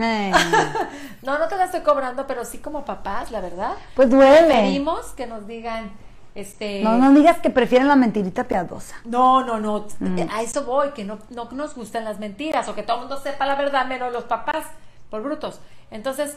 No, 1.22 1.38
no 1.38 1.48
te 1.48 1.56
la 1.56 1.64
estoy 1.64 1.80
cobrando, 1.80 2.26
pero 2.26 2.44
sí 2.44 2.58
como 2.58 2.84
papás, 2.84 3.30
la 3.30 3.40
verdad. 3.40 3.72
pues 3.94 4.10
duele. 4.10 4.46
Preferimos 4.46 5.06
que 5.12 5.26
nos 5.26 5.46
digan, 5.46 5.90
este... 6.34 6.82
No, 6.82 6.96
no 6.96 7.12
digas 7.12 7.38
que 7.38 7.50
prefieren 7.50 7.88
la 7.88 7.96
mentirita 7.96 8.44
piadosa. 8.44 8.96
No, 9.04 9.44
no, 9.44 9.58
no, 9.60 9.86
Mm. 10.00 10.20
a 10.32 10.42
eso 10.42 10.64
voy, 10.64 10.90
que 10.90 11.04
no, 11.04 11.18
no 11.30 11.48
nos 11.52 11.74
gustan 11.74 12.04
las 12.04 12.18
mentiras 12.18 12.68
o 12.68 12.74
que 12.74 12.82
todo 12.82 12.96
el 12.96 13.02
mundo 13.02 13.20
sepa 13.20 13.46
la 13.46 13.54
verdad, 13.56 13.86
menos 13.86 14.12
los 14.12 14.24
papás, 14.24 14.66
por 15.10 15.22
brutos. 15.22 15.60
Entonces, 15.90 16.36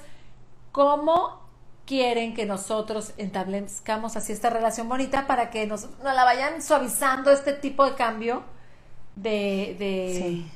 ¿cómo 0.71 1.41
quieren 1.85 2.35
que 2.35 2.45
nosotros 2.45 3.13
entablezcamos 3.17 4.15
así 4.15 4.31
esta 4.31 4.49
relación 4.51 4.87
bonita 4.87 5.25
para 5.27 5.49
que 5.49 5.65
nos, 5.65 5.89
nos 6.03 6.15
la 6.15 6.23
vayan 6.23 6.61
suavizando 6.61 7.31
este 7.31 7.53
tipo 7.53 7.83
de 7.85 7.95
cambio 7.95 8.43
de, 9.21 9.75
de 9.79 10.15
Sí. 10.17 10.51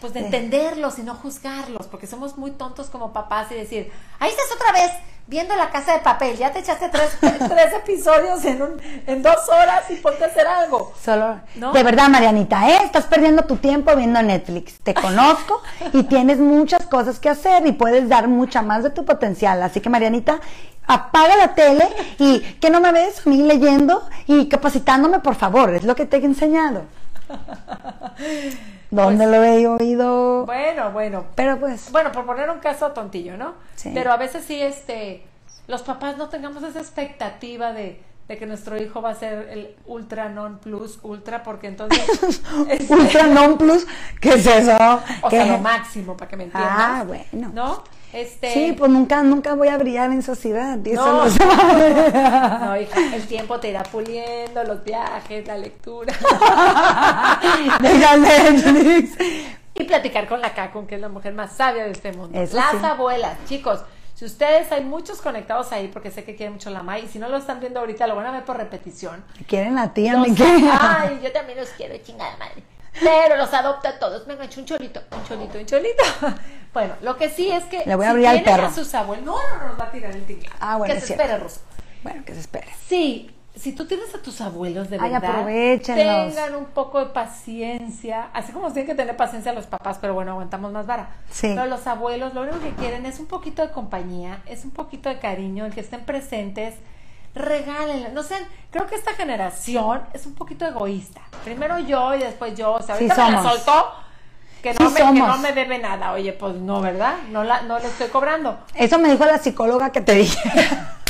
pues 0.00 0.12
de 0.14 0.20
entenderlos 0.20 0.98
y 0.98 1.02
no 1.02 1.14
juzgarlos, 1.14 1.86
porque 1.86 2.06
somos 2.06 2.36
muy 2.36 2.50
tontos 2.52 2.88
como 2.90 3.12
papás 3.12 3.50
y 3.52 3.54
decir, 3.54 3.90
ahí 4.18 4.30
estás 4.30 4.46
otra 4.54 4.72
vez 4.72 4.90
viendo 5.28 5.54
la 5.54 5.70
casa 5.70 5.92
de 5.94 6.00
papel, 6.00 6.36
ya 6.36 6.52
te 6.52 6.58
echaste 6.58 6.88
tres, 6.88 7.16
tres 7.20 7.72
episodios 7.74 8.44
en, 8.44 8.60
un, 8.62 8.80
en 9.06 9.22
dos 9.22 9.48
horas 9.48 9.88
y 9.90 9.94
ponte 9.94 10.24
a 10.24 10.26
hacer 10.26 10.46
algo. 10.46 10.92
Solo, 11.00 11.40
¿No? 11.54 11.72
de 11.72 11.82
verdad, 11.84 12.08
Marianita, 12.08 12.68
¿eh? 12.68 12.78
estás 12.84 13.04
perdiendo 13.04 13.44
tu 13.44 13.56
tiempo 13.56 13.94
viendo 13.94 14.20
Netflix. 14.22 14.80
Te 14.80 14.92
conozco 14.92 15.62
y 15.92 16.02
tienes 16.12 16.38
muchas 16.38 16.84
cosas 16.86 17.20
que 17.20 17.28
hacer 17.28 17.64
y 17.66 17.72
puedes 17.72 18.08
dar 18.08 18.26
mucha 18.26 18.62
más 18.62 18.82
de 18.82 18.90
tu 18.90 19.04
potencial. 19.04 19.62
Así 19.62 19.80
que, 19.80 19.88
Marianita, 19.88 20.40
apaga 20.88 21.36
la 21.36 21.54
tele 21.54 21.88
y 22.18 22.40
que 22.60 22.70
no 22.70 22.80
me 22.80 22.90
ves 22.90 23.24
a 23.24 23.30
mí 23.30 23.38
leyendo 23.44 24.02
y 24.26 24.48
capacitándome, 24.48 25.20
por 25.20 25.36
favor. 25.36 25.72
Es 25.72 25.84
lo 25.84 25.94
que 25.94 26.04
te 26.06 26.16
he 26.16 26.24
enseñado. 26.24 26.82
¿Dónde 28.90 29.26
lo 29.26 29.42
he 29.42 29.66
oído? 29.66 30.44
Bueno, 30.44 30.92
bueno. 30.92 31.24
Pero 31.34 31.58
pues, 31.58 31.90
Bueno, 31.90 32.12
por 32.12 32.26
poner 32.26 32.50
un 32.50 32.58
caso 32.58 32.92
tontillo, 32.92 33.36
¿no? 33.36 33.54
Sí. 33.74 33.90
Pero 33.94 34.12
a 34.12 34.16
veces 34.18 34.44
sí, 34.44 34.60
este, 34.60 35.24
los 35.66 35.82
papás 35.82 36.18
no 36.18 36.28
tengamos 36.28 36.62
esa 36.62 36.78
expectativa 36.80 37.72
de, 37.72 38.02
de 38.28 38.38
que 38.38 38.46
nuestro 38.46 38.76
hijo 38.76 39.00
va 39.00 39.10
a 39.10 39.14
ser 39.14 39.48
el 39.50 39.74
ultra 39.86 40.28
non 40.28 40.58
plus 40.58 40.98
ultra, 41.02 41.42
porque 41.42 41.68
entonces... 41.68 42.00
este, 42.68 42.92
Ultra 42.94 43.26
Non 43.28 43.58
Plus, 43.58 43.86
¿qué 44.20 44.34
es 44.34 44.46
eso? 44.46 44.76
O 45.22 45.28
¿Qué? 45.28 45.36
sea, 45.36 45.46
lo 45.46 45.58
máximo, 45.58 46.16
para 46.16 46.28
que 46.28 46.36
me 46.36 46.44
entiendas. 46.44 46.72
Ah, 46.76 47.04
bueno. 47.06 47.50
¿No? 47.54 47.84
Este... 48.12 48.52
Sí, 48.52 48.74
pues 48.76 48.90
nunca, 48.90 49.22
nunca 49.22 49.54
voy 49.54 49.68
a 49.68 49.78
brillar 49.78 50.10
en 50.10 50.22
sociedad. 50.22 50.78
y 50.84 50.90
eso 50.90 51.04
No. 51.06 51.26
hija, 52.80 53.14
el 53.14 53.26
tiempo 53.26 53.58
te 53.58 53.70
irá 53.70 53.82
puliendo, 53.84 54.62
los 54.64 54.84
viajes, 54.84 55.46
la 55.46 55.56
lectura. 55.56 56.12
Netflix. 57.80 59.16
y 59.74 59.84
platicar 59.84 60.28
con 60.28 60.40
la 60.40 60.52
Cacun, 60.54 60.86
que 60.86 60.96
es 60.96 61.00
la 61.00 61.08
mujer 61.08 61.32
más 61.34 61.56
sabia 61.56 61.84
de 61.84 61.92
este 61.92 62.12
mundo. 62.12 62.38
Eso 62.38 62.56
Las 62.56 62.72
sí. 62.72 62.78
abuelas, 62.84 63.36
chicos. 63.46 63.80
Si 64.14 64.26
ustedes 64.26 64.70
hay 64.70 64.84
muchos 64.84 65.20
conectados 65.20 65.72
ahí, 65.72 65.88
porque 65.88 66.10
sé 66.10 66.22
que 66.22 66.36
quieren 66.36 66.52
mucho 66.54 66.70
la 66.70 66.82
May, 66.82 67.06
y 67.06 67.08
si 67.08 67.18
no 67.18 67.28
lo 67.28 67.38
están 67.38 67.60
viendo 67.60 67.80
ahorita, 67.80 68.06
lo 68.06 68.14
van 68.14 68.26
a 68.26 68.30
ver 68.32 68.44
por 68.44 68.56
repetición. 68.56 69.24
Quieren 69.48 69.78
a 69.78 69.92
ti, 69.92 70.06
a 70.06 70.12
Los- 70.18 70.28
ay, 70.38 71.18
yo 71.22 71.32
también 71.32 71.58
los 71.58 71.70
quiero, 71.70 71.96
chingada 72.04 72.36
madre. 72.36 72.62
Pero 73.00 73.36
los 73.36 73.52
adopta 73.54 73.90
a 73.90 73.98
todos. 73.98 74.26
Venga, 74.26 74.44
un 74.44 74.48
cholito, 74.64 75.00
un 75.10 75.24
cholito, 75.24 75.58
un 75.58 75.66
cholito. 75.66 76.04
Bueno, 76.72 76.94
lo 77.02 77.18
que 77.18 77.28
sí 77.28 77.50
es 77.50 77.64
que 77.64 77.82
Le 77.84 77.94
voy 77.96 78.06
a 78.06 78.08
si 78.08 78.10
abrir 78.12 78.26
al 78.28 78.36
tienen 78.42 78.54
perro. 78.56 78.66
a 78.68 78.72
sus 78.72 78.94
abuelos, 78.94 79.26
no, 79.26 79.34
no, 79.34 79.58
no, 79.62 79.68
nos 79.68 79.78
va 79.78 79.84
a 79.84 79.90
tirar 79.90 80.10
el 80.12 80.24
tinglado. 80.24 80.56
Ah, 80.58 80.78
bueno, 80.78 80.90
Que 80.94 80.96
es 80.98 81.04
se 81.04 81.06
cierto. 81.08 81.24
espere, 81.24 81.42
Ruso. 81.42 81.60
Bueno, 82.02 82.24
que 82.24 82.32
se 82.32 82.40
espere. 82.40 82.68
Sí, 82.88 83.30
si 83.54 83.72
tú 83.74 83.84
tienes 83.86 84.14
a 84.14 84.22
tus 84.22 84.40
abuelos 84.40 84.88
de 84.88 84.96
Ay, 84.98 85.10
verdad, 85.10 85.44
tengan 85.84 86.54
un 86.54 86.64
poco 86.64 86.98
de 87.00 87.12
paciencia, 87.12 88.30
así 88.32 88.52
como 88.52 88.72
tienen 88.72 88.86
que 88.86 88.94
tener 88.94 89.14
paciencia 89.18 89.52
los 89.52 89.66
papás, 89.66 89.98
pero 90.00 90.14
bueno, 90.14 90.32
aguantamos 90.32 90.72
más 90.72 90.86
vara. 90.86 91.10
Sí. 91.30 91.48
Pero 91.54 91.66
los 91.66 91.86
abuelos 91.86 92.32
lo 92.32 92.40
único 92.40 92.58
que 92.60 92.70
quieren 92.70 93.04
es 93.04 93.20
un 93.20 93.26
poquito 93.26 93.60
de 93.60 93.70
compañía, 93.70 94.40
es 94.46 94.64
un 94.64 94.70
poquito 94.70 95.10
de 95.10 95.18
cariño, 95.18 95.66
el 95.66 95.74
que 95.74 95.80
estén 95.80 96.00
presentes, 96.06 96.74
regálenle, 97.34 98.10
no 98.10 98.22
sé, 98.22 98.36
creo 98.70 98.86
que 98.86 98.94
esta 98.94 99.12
generación 99.14 100.02
es 100.12 100.26
un 100.26 100.34
poquito 100.34 100.66
egoísta. 100.66 101.20
Primero 101.44 101.78
yo 101.78 102.14
y 102.14 102.18
después 102.18 102.54
yo, 102.54 102.72
o 102.72 102.82
sea, 102.82 102.96
Sí 102.96 103.04
ahorita 103.04 103.26
me 103.26 103.32
la 103.32 103.42
soltó. 103.42 103.92
Que 104.62 104.72
Sí 104.74 104.78
no, 104.80 104.90
me, 104.90 104.96
que 104.96 105.12
no 105.12 105.38
me 105.38 105.52
debe 105.52 105.78
nada. 105.78 106.12
Oye, 106.12 106.32
pues 106.32 106.54
no, 106.54 106.80
¿verdad? 106.80 107.16
No, 107.30 107.42
la, 107.42 107.62
no 107.62 107.80
le 107.80 107.86
estoy 107.86 108.08
cobrando. 108.08 108.58
Eso 108.74 108.98
me 108.98 109.10
dijo 109.10 109.24
la 109.24 109.38
psicóloga 109.38 109.90
que 109.90 110.00
te 110.00 110.14
dije. 110.14 110.38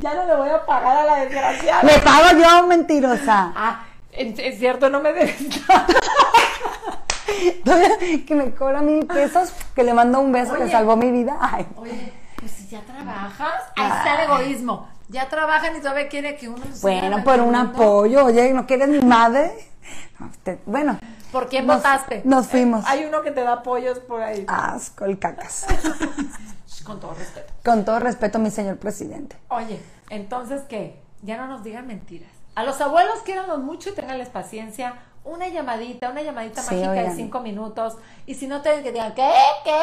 Ya 0.00 0.14
no 0.14 0.26
le 0.26 0.34
voy 0.34 0.48
a 0.48 0.66
pagar 0.66 0.96
a 0.96 1.04
la 1.04 1.16
desgraciada. 1.20 1.82
Le 1.84 1.98
pago 2.00 2.38
yo, 2.38 2.66
mentirosa. 2.66 3.52
Ah, 3.54 3.84
es, 4.10 4.58
cierto, 4.58 4.90
no 4.90 5.00
me 5.00 5.12
debes 5.12 5.68
nada. 5.68 5.86
Que 8.26 8.34
me 8.34 8.54
cobra 8.54 8.80
mil 8.80 9.06
pesos, 9.06 9.52
que 9.74 9.82
le 9.82 9.94
mando 9.94 10.20
un 10.20 10.32
beso 10.32 10.54
que 10.54 10.68
salvó 10.68 10.96
mi 10.96 11.10
vida. 11.10 11.36
Ay. 11.40 11.66
Oye, 11.76 12.12
pues 12.44 12.52
si 12.58 12.68
ya 12.68 12.82
trabajas, 12.82 13.54
ahí 13.74 13.86
está 13.90 14.22
el 14.22 14.30
egoísmo. 14.30 14.86
Ya 15.08 15.28
trabajan 15.30 15.74
y 15.76 15.80
todavía 15.80 16.08
quiere 16.08 16.36
que 16.36 16.48
uno 16.50 16.62
se 16.72 16.82
Bueno, 16.82 17.24
por 17.24 17.40
un 17.40 17.54
apoyo. 17.56 18.26
Oye, 18.26 18.52
¿no 18.52 18.66
quieres 18.66 18.88
mi 18.88 19.00
madre? 19.00 19.50
No, 20.18 20.30
te- 20.42 20.60
bueno. 20.66 20.98
¿Por 21.32 21.48
quién 21.48 21.66
nos- 21.66 21.76
votaste? 21.76 22.20
Nos 22.26 22.46
fuimos. 22.48 22.84
Eh, 22.84 22.88
hay 22.88 23.04
uno 23.06 23.22
que 23.22 23.30
te 23.30 23.42
da 23.42 23.54
apoyos 23.54 23.98
por 24.00 24.20
ahí. 24.22 24.44
Asco 24.46 25.06
el 25.06 25.18
cacas. 25.18 25.66
Con 26.84 27.00
todo 27.00 27.14
respeto. 27.14 27.52
Con 27.64 27.84
todo 27.86 27.98
respeto, 27.98 28.38
mi 28.38 28.50
señor 28.50 28.76
presidente. 28.76 29.36
Oye, 29.48 29.80
entonces, 30.10 30.62
¿qué? 30.68 31.00
Ya 31.22 31.38
no 31.38 31.46
nos 31.46 31.64
digan 31.64 31.86
mentiras. 31.86 32.30
A 32.56 32.62
los 32.62 32.78
abuelos 32.82 33.20
quiéranlos 33.24 33.60
mucho 33.60 33.88
y 33.88 33.92
tenganles 33.94 34.28
paciencia. 34.28 34.96
Una 35.24 35.48
llamadita, 35.48 36.10
una 36.10 36.20
llamadita 36.20 36.60
Sí, 36.60 36.74
mágica 36.74 36.90
oigan. 36.90 37.08
de 37.08 37.16
cinco 37.16 37.40
minutos. 37.40 37.96
Y 38.26 38.34
si 38.34 38.46
no 38.46 38.60
te 38.60 38.82
digan, 38.82 39.14
¿qué? 39.14 39.32
¿Qué? 39.64 39.80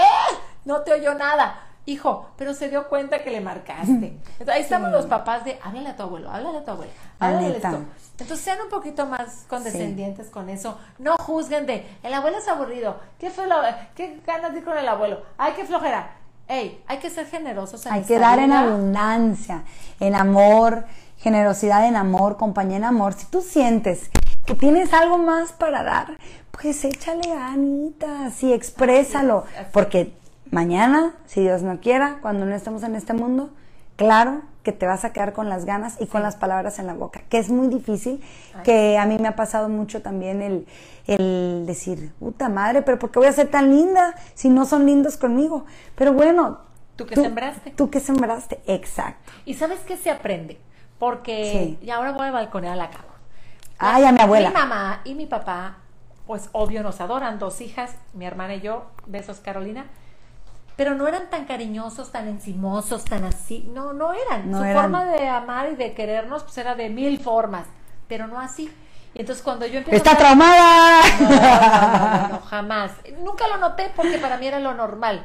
No 0.66 0.82
te 0.82 0.94
oyó 0.94 1.16
nada. 1.16 1.60
Hijo, 1.92 2.30
pero 2.38 2.54
se 2.54 2.70
dio 2.70 2.88
cuenta 2.88 3.24
que 3.24 3.32
le 3.32 3.42
marcaste. 3.42 3.92
Entonces, 4.40 4.50
ahí 4.50 4.62
estamos 4.62 4.92
los 4.92 5.06
papás 5.08 5.44
de, 5.44 5.60
háblale 5.64 5.90
a 5.90 5.96
tu 5.96 6.04
abuelo, 6.04 6.30
háblale 6.32 6.60
a 6.60 6.64
tu 6.64 6.72
abuela, 6.72 6.92
La 7.20 7.28
háblale 7.28 7.50
neta. 7.50 7.70
esto. 7.72 7.84
Entonces 8.20 8.40
sean 8.46 8.60
un 8.62 8.70
poquito 8.70 9.06
más 9.06 9.46
condescendientes 9.48 10.30
con 10.30 10.50
eso. 10.50 10.78
No 11.00 11.16
juzguen 11.18 11.66
de, 11.66 11.86
el 12.04 12.14
abuelo 12.14 12.38
es 12.38 12.48
aburrido. 12.48 12.98
¿Qué, 13.20 13.30
fue 13.30 13.48
lo- 13.48 13.56
qué 13.96 14.20
ganas 14.26 14.54
de 14.54 14.60
ir 14.60 14.66
con 14.66 14.78
el 14.78 14.88
abuelo? 14.88 15.22
Ay, 15.38 15.54
qué 15.56 15.66
flojera. 15.66 16.12
Ey, 16.48 16.84
hay 16.88 16.98
que 17.00 17.10
ser 17.10 17.28
generosos. 17.28 17.86
en 17.86 17.94
Hay 17.94 18.04
que 18.04 18.20
dar 18.20 18.38
en 18.40 18.52
abundancia, 18.52 19.64
en 20.00 20.16
amor, 20.16 20.86
generosidad 21.18 21.86
en 21.88 21.96
amor, 21.96 22.38
compañía 22.38 22.78
en 22.78 22.84
amor. 22.84 23.14
Si 23.14 23.26
tú 23.28 23.42
sientes 23.42 24.10
que 24.46 24.56
tienes 24.56 24.94
algo 24.94 25.18
más 25.18 25.52
para 25.54 25.84
dar, 25.84 26.18
pues 26.52 26.84
échale 26.84 27.22
ganitas 27.28 28.44
y 28.44 28.54
exprésalo. 28.54 29.40
Así 29.40 29.48
es, 29.50 29.56
así 29.58 29.66
es. 29.68 29.72
Porque 29.74 30.21
mañana, 30.52 31.14
si 31.26 31.42
Dios 31.42 31.64
no 31.64 31.80
quiera, 31.80 32.20
cuando 32.22 32.46
no 32.46 32.54
estemos 32.56 32.84
en 32.84 32.96
este 32.96 33.14
mundo, 33.14 33.50
claro 33.96 34.42
que 34.64 34.72
te 34.72 34.86
vas 34.86 35.06
a 35.06 35.12
quedar 35.12 35.34
con 35.34 35.50
las 35.50 35.66
ganas 35.66 36.00
y 36.00 36.06
con 36.06 36.22
las 36.22 36.36
palabras 36.36 36.78
en 36.78 36.86
la 36.86 36.94
boca, 36.94 37.22
que 37.30 37.40
es 37.40 37.50
muy 37.50 37.68
difícil, 37.68 38.22
que 38.64 38.98
a 38.98 39.06
mí 39.06 39.18
me 39.18 39.28
ha 39.28 39.36
pasado 39.36 39.70
mucho 39.70 40.04
también 40.04 40.42
el, 40.44 40.68
el 41.08 41.64
decir, 41.66 42.14
puta 42.20 42.48
madre, 42.48 42.84
pero 42.84 43.00
¿por 43.00 43.10
qué 43.10 43.20
voy 43.20 43.28
a 43.28 43.32
ser 43.32 43.50
tan 43.50 43.72
linda 43.76 44.14
si 44.36 44.50
no 44.50 44.66
son 44.66 44.86
lindos 44.86 45.18
conmigo? 45.18 45.66
Pero 45.96 46.14
bueno, 46.14 46.60
Tú 46.96 47.08
que 47.08 47.16
sembraste. 47.16 47.72
Tú 47.72 47.90
que 47.90 48.00
sembraste, 48.00 48.62
exacto. 48.68 49.32
¿Y 49.46 49.56
sabes 49.56 49.80
qué 49.80 49.98
se 49.98 50.12
aprende? 50.12 50.60
Porque, 51.00 51.78
Sí. 51.80 51.86
y 51.88 51.90
ahora 51.90 52.12
voy 52.12 52.28
a 52.28 52.32
balconear 52.32 52.78
la 52.78 52.92
cabo. 52.92 53.08
Ay, 53.80 54.04
a 54.04 54.12
mi 54.12 54.22
abuela. 54.22 54.50
Mi 54.50 54.54
mamá 54.54 55.02
y 55.06 55.16
mi 55.16 55.26
papá, 55.26 55.78
pues 56.28 56.50
obvio 56.52 56.84
nos 56.84 57.02
adoran, 57.02 57.40
dos 57.40 57.62
hijas, 57.62 57.96
mi 58.14 58.26
hermana 58.26 58.54
y 58.56 58.62
yo, 58.62 58.86
besos 59.08 59.40
Carolina, 59.40 59.86
pero 60.82 60.96
no 60.96 61.08
eran 61.08 61.30
tan 61.30 61.46
cariñosos, 61.46 62.12
tan 62.12 62.28
encimosos, 62.28 63.06
tan 63.06 63.24
así, 63.24 63.70
no, 63.72 63.94
no 63.94 64.14
eran. 64.14 64.50
No 64.50 64.58
Su 64.58 64.64
eran. 64.64 64.82
forma 64.82 65.06
de 65.06 65.28
amar 65.30 65.70
y 65.72 65.76
de 65.76 65.94
querernos, 65.94 66.42
pues 66.42 66.58
era 66.58 66.74
de 66.74 66.90
mil 66.90 67.20
formas, 67.20 67.68
pero 68.08 68.26
no 68.26 68.40
así. 68.40 68.64
Y 69.14 69.20
entonces 69.20 69.44
cuando 69.44 69.68
yo 69.68 69.78
empiezo 69.78 69.96
¡Está 69.96 70.14
a- 70.14 70.18
traumada! 70.18 72.30
no, 72.32 72.40
jamás. 72.50 72.94
Nunca 73.20 73.48
lo 73.48 73.58
noté 73.58 73.92
porque 73.96 74.18
para 74.18 74.38
mí 74.38 74.48
era 74.48 74.60
lo 74.60 74.74
normal. 74.74 75.24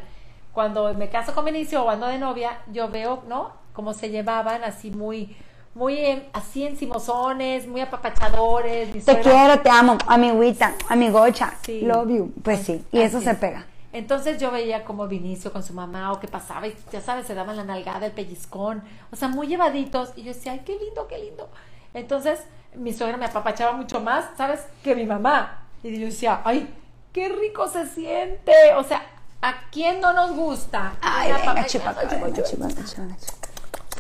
Cuando 0.53 0.93
me 0.93 1.09
caso 1.09 1.35
con 1.35 1.47
Benicio 1.47 1.83
o 1.85 1.89
ando 1.89 2.07
de 2.07 2.19
novia, 2.19 2.59
yo 2.71 2.91
veo, 2.91 3.23
¿no? 3.27 3.53
cómo 3.73 3.95
se 3.95 4.11
llevaban, 4.11 4.63
así 4.63 4.91
muy, 4.91 5.35
muy 5.75 6.23
así 6.35 6.67
encimosones, 6.67 7.67
muy 7.67 7.81
apapachadores. 7.81 8.93
Te 8.93 9.01
suegra- 9.01 9.23
quiero, 9.23 9.61
te 9.61 9.71
amo, 9.71 9.97
amiguita, 10.07 10.75
amigocha, 10.91 11.55
Sí. 11.63 11.81
love 11.81 12.09
you. 12.11 12.33
Pues 12.43 12.61
sí, 12.61 12.85
y 12.93 13.01
eso 13.01 13.23
se 13.23 13.33
pega. 13.35 13.65
Entonces 13.97 14.39
yo 14.39 14.51
veía 14.51 14.85
como 14.85 15.09
Vinicio 15.09 15.51
con 15.51 15.63
su 15.63 15.73
mamá 15.73 16.13
o 16.13 16.21
qué 16.21 16.29
pasaba 16.29 16.67
y 16.67 16.77
ya 16.93 17.01
sabes, 17.01 17.27
se 17.27 17.35
daban 17.35 17.57
la 17.57 17.65
nalgada, 17.65 18.05
el 18.05 18.13
pellizcón, 18.13 18.83
o 19.11 19.17
sea, 19.17 19.29
muy 19.29 19.47
llevaditos 19.47 20.13
y 20.17 20.23
yo 20.23 20.35
decía, 20.35 20.53
ay, 20.53 20.61
qué 20.67 20.77
lindo, 20.79 21.09
qué 21.09 21.17
lindo. 21.17 21.49
Entonces 21.95 22.41
mi 22.75 22.93
suegra 22.93 23.17
me 23.17 23.25
apapachaba 23.25 23.73
mucho 23.73 24.01
más, 24.01 24.27
¿sabes? 24.37 24.61
Que 24.85 24.95
mi 24.95 25.07
mamá. 25.07 25.63
Y 25.83 25.99
yo 25.99 26.05
decía, 26.05 26.43
ay, 26.45 26.69
qué 27.15 27.31
rico 27.31 27.69
se 27.69 27.87
siente. 27.87 28.53
O 28.77 28.85
sea, 28.85 29.03
¿a 29.41 29.55
quién 29.71 30.03
no 30.03 30.13
nos 30.13 30.33
gusta? 30.33 30.93
Ay, 31.01 31.33
venga, 31.33 31.65
chipaca, 31.65 32.07
chipaca. 32.07 32.83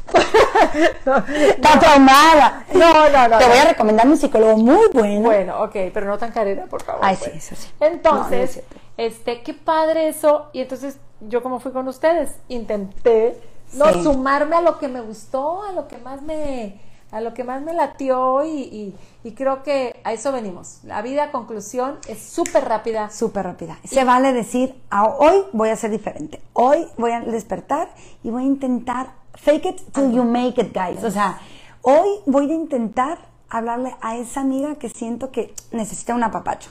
Está 1.35 1.81
traumada. 1.81 2.67
No, 2.75 3.09
no, 3.09 3.29
no. 3.29 3.39
Te 3.39 3.45
no. 3.45 3.51
voy 3.51 3.59
a 3.59 3.65
recomendar 3.65 4.07
un 4.07 4.19
psicólogo 4.19 4.59
muy 4.59 4.89
bueno. 4.93 5.23
Bueno, 5.23 5.63
ok, 5.63 5.73
pero 5.95 6.07
no 6.07 6.19
tan 6.19 6.33
carera, 6.33 6.67
por 6.67 6.83
favor. 6.83 7.01
Ay, 7.03 7.17
sí, 7.17 7.31
pues. 7.31 7.51
eso 7.51 7.57
sí. 7.57 7.69
No, 7.81 7.87
no 7.87 7.87
es 7.87 7.95
Entonces. 7.95 8.63
Este, 8.97 9.43
qué 9.43 9.55
padre 9.55 10.09
eso. 10.09 10.47
Y 10.53 10.61
entonces, 10.61 10.99
yo 11.21 11.43
como 11.43 11.61
fui 11.61 11.73
con 11.73 11.87
ustedes, 11.89 12.35
intenté 12.49 13.41
no 13.75 13.87
Sí. 13.93 14.03
sumarme 14.03 14.57
a 14.57 14.61
lo 14.61 14.79
que 14.79 14.89
me 14.89 15.01
gustó, 15.01 15.63
a 15.65 15.73
lo 15.73 15.89
que 15.89 15.99
más 15.99 16.23
me, 16.23 16.81
a 17.11 17.21
lo 17.21 17.35
que 17.35 17.43
más 17.45 17.63
me 17.63 17.73
latió 17.73 18.45
y, 18.45 18.51
y- 18.63 18.95
y 19.25 19.33
creo 19.33 19.63
que 19.63 20.01
a 20.05 20.13
eso 20.13 20.31
venimos. 20.33 20.81
La 20.85 21.03
vida, 21.03 21.33
conclusión, 21.33 21.99
es 22.09 22.23
súper 22.23 22.65
rápida. 22.65 23.11
Súper 23.11 23.45
rápida. 23.45 23.77
Se 23.85 24.05
vale 24.05 24.33
decir, 24.33 24.81
"Ah, 24.91 25.07
hoy 25.19 25.43
voy 25.53 25.71
a 25.71 25.77
ser 25.77 25.91
diferente. 25.91 26.41
Hoy 26.53 26.87
voy 26.97 27.11
a 27.13 27.21
despertar 27.21 27.89
y 28.23 28.31
voy 28.31 28.43
a 28.43 28.47
intentar 28.47 29.13
fake 29.35 29.65
it 29.67 29.81
till 29.93 30.13
you 30.13 30.23
make 30.25 30.61
it, 30.61 30.73
guys. 30.75 31.03
O 31.05 31.11
sea, 31.11 31.39
hoy 31.83 32.09
voy 32.27 32.51
a 32.51 32.55
intentar 32.55 33.19
hablarle 33.49 33.95
a 34.01 34.17
esa 34.17 34.41
amiga 34.41 34.77
que 34.77 34.89
siento 34.89 35.31
que 35.31 35.55
necesita 35.73 36.15
un 36.15 36.23
apapacho. 36.25 36.71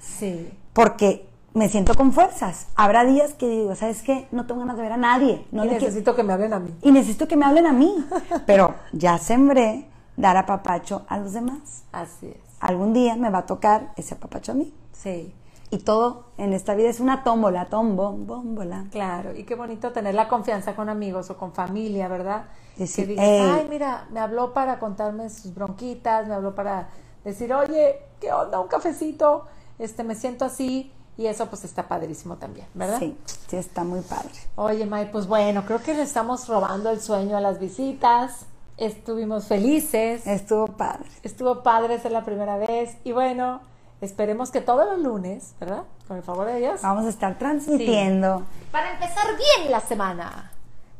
Sí. 0.00 0.50
Porque 0.72 1.26
me 1.54 1.68
siento 1.68 1.94
con 1.94 2.12
fuerzas. 2.12 2.68
Habrá 2.76 3.04
días 3.04 3.34
que 3.34 3.48
digo, 3.48 3.74
¿sabes 3.74 4.02
qué? 4.02 4.28
No 4.30 4.46
tengo 4.46 4.60
ganas 4.60 4.76
de 4.76 4.82
ver 4.82 4.92
a 4.92 4.96
nadie. 4.96 5.46
No 5.50 5.64
y 5.64 5.68
necesito 5.68 6.14
que 6.14 6.22
me 6.22 6.32
hablen 6.32 6.52
a 6.52 6.60
mí. 6.60 6.74
y 6.82 6.92
necesito 6.92 7.26
que 7.26 7.36
me 7.36 7.44
hablen 7.44 7.66
a 7.66 7.72
mí. 7.72 8.04
Pero 8.46 8.74
ya 8.92 9.18
sembré 9.18 9.88
dar 10.16 10.36
apapacho 10.36 11.02
a 11.08 11.18
los 11.18 11.32
demás. 11.32 11.84
Así 11.92 12.28
es. 12.28 12.36
Algún 12.60 12.92
día 12.92 13.16
me 13.16 13.30
va 13.30 13.38
a 13.38 13.46
tocar 13.46 13.92
ese 13.96 14.14
apapacho 14.14 14.52
a 14.52 14.54
mí. 14.54 14.72
Sí. 14.92 15.34
Y 15.72 15.78
todo 15.78 16.24
en 16.36 16.52
esta 16.52 16.74
vida 16.74 16.88
es 16.88 16.98
una 16.98 17.22
tómbola, 17.22 17.66
tombo, 17.66 18.12
bómbola. 18.12 18.86
Claro, 18.90 19.34
y 19.36 19.44
qué 19.44 19.54
bonito 19.54 19.92
tener 19.92 20.16
la 20.16 20.28
confianza 20.28 20.74
con 20.74 20.88
amigos 20.88 21.30
o 21.30 21.36
con 21.36 21.52
familia, 21.52 22.08
¿verdad? 22.08 22.46
Decir, 22.76 23.06
que 23.06 23.12
digas, 23.12 23.26
ay, 23.56 23.66
mira, 23.70 24.08
me 24.10 24.18
habló 24.18 24.52
para 24.52 24.80
contarme 24.80 25.30
sus 25.30 25.54
bronquitas, 25.54 26.26
me 26.26 26.34
habló 26.34 26.56
para 26.56 26.88
decir, 27.22 27.54
oye, 27.54 28.00
¿qué 28.20 28.32
onda? 28.32 28.58
Un 28.58 28.66
cafecito, 28.66 29.46
este, 29.78 30.02
me 30.02 30.16
siento 30.16 30.44
así, 30.44 30.92
y 31.20 31.26
eso 31.26 31.44
pues 31.50 31.64
está 31.64 31.86
padrísimo 31.86 32.36
también, 32.36 32.66
¿verdad? 32.72 32.98
Sí, 32.98 33.14
sí, 33.46 33.56
está 33.58 33.84
muy 33.84 34.00
padre. 34.00 34.30
Oye, 34.56 34.86
May, 34.86 35.12
pues 35.12 35.26
bueno, 35.26 35.66
creo 35.66 35.82
que 35.82 35.92
le 35.92 36.00
estamos 36.00 36.48
robando 36.48 36.88
el 36.88 36.98
sueño 36.98 37.36
a 37.36 37.42
las 37.42 37.60
visitas, 37.60 38.46
estuvimos 38.78 39.44
felices, 39.46 40.26
Estuvo 40.26 40.68
padre. 40.68 41.04
estuvo 41.22 41.62
padre 41.62 42.00
ser 42.00 42.12
la 42.12 42.24
primera 42.24 42.56
vez, 42.56 42.96
y 43.04 43.12
bueno, 43.12 43.60
esperemos 44.00 44.50
que 44.50 44.62
todos 44.62 44.86
los 44.86 44.98
lunes, 44.98 45.52
¿verdad? 45.60 45.82
Con 46.08 46.16
el 46.16 46.22
favor 46.22 46.46
de 46.46 46.56
Dios. 46.56 46.80
Vamos 46.80 47.04
a 47.04 47.10
estar 47.10 47.36
transmitiendo. 47.36 48.42
Para 48.72 48.94
empezar 48.94 49.26
bien 49.36 49.70
la 49.70 49.80
semana. 49.80 50.50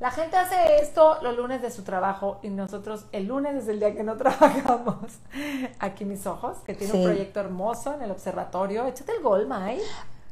La 0.01 0.11
gente 0.11 0.37
hace 0.39 0.57
esto 0.81 1.19
los 1.23 1.37
lunes 1.37 1.61
de 1.61 1.71
su 1.71 1.83
trabajo 1.83 2.39
y 2.43 2.49
nosotros 2.49 3.05
el 3.13 3.27
lunes 3.27 3.55
es 3.55 3.69
el 3.69 3.79
día 3.81 3.95
que 3.95 4.03
no 4.03 4.17
trabajamos. 4.17 4.97
Aquí 5.79 6.07
mis 6.07 6.27
ojos, 6.27 6.57
que 6.65 6.75
tiene 6.75 6.93
Sí. 6.93 6.99
un 7.01 7.05
proyecto 7.05 7.41
hermoso 7.41 7.93
en 7.95 8.03
el 8.03 8.11
observatorio. 8.11 8.87
Échate 8.87 9.13
el 9.13 9.23
gol, 9.23 9.47
May. 9.47 9.79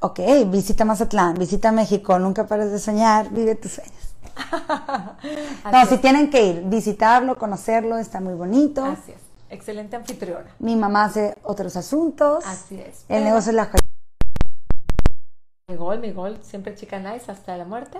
Ok, 0.00 0.20
visita 0.46 0.84
Mazatlán, 0.86 1.34
visita 1.34 1.70
México, 1.70 2.18
nunca 2.18 2.46
pares 2.46 2.70
de 2.72 2.78
soñar, 2.78 3.28
vive 3.30 3.54
tus 3.56 3.72
sueños. 3.72 3.94
No, 5.72 5.84
si 5.86 5.98
tienen 5.98 6.30
que 6.30 6.42
ir, 6.46 6.62
visitarlo, 6.64 7.36
conocerlo, 7.36 7.98
está 7.98 8.20
muy 8.20 8.34
bonito. 8.34 8.82
Así 8.84 9.12
es. 9.12 9.18
Excelente 9.50 9.96
anfitriona. 9.96 10.46
Mi 10.60 10.76
mamá 10.76 11.04
hace 11.04 11.34
otros 11.42 11.76
asuntos. 11.76 12.46
Así 12.46 12.80
es. 12.80 13.04
El 13.08 13.24
negocio 13.24 13.50
es 13.50 13.56
la 13.56 13.70
Mi 15.68 15.76
gol, 15.76 15.98
mi 15.98 16.12
gol, 16.12 16.38
siempre 16.42 16.74
chica 16.74 16.98
nice 16.98 17.30
hasta 17.30 17.56
la 17.56 17.64
muerte. 17.64 17.98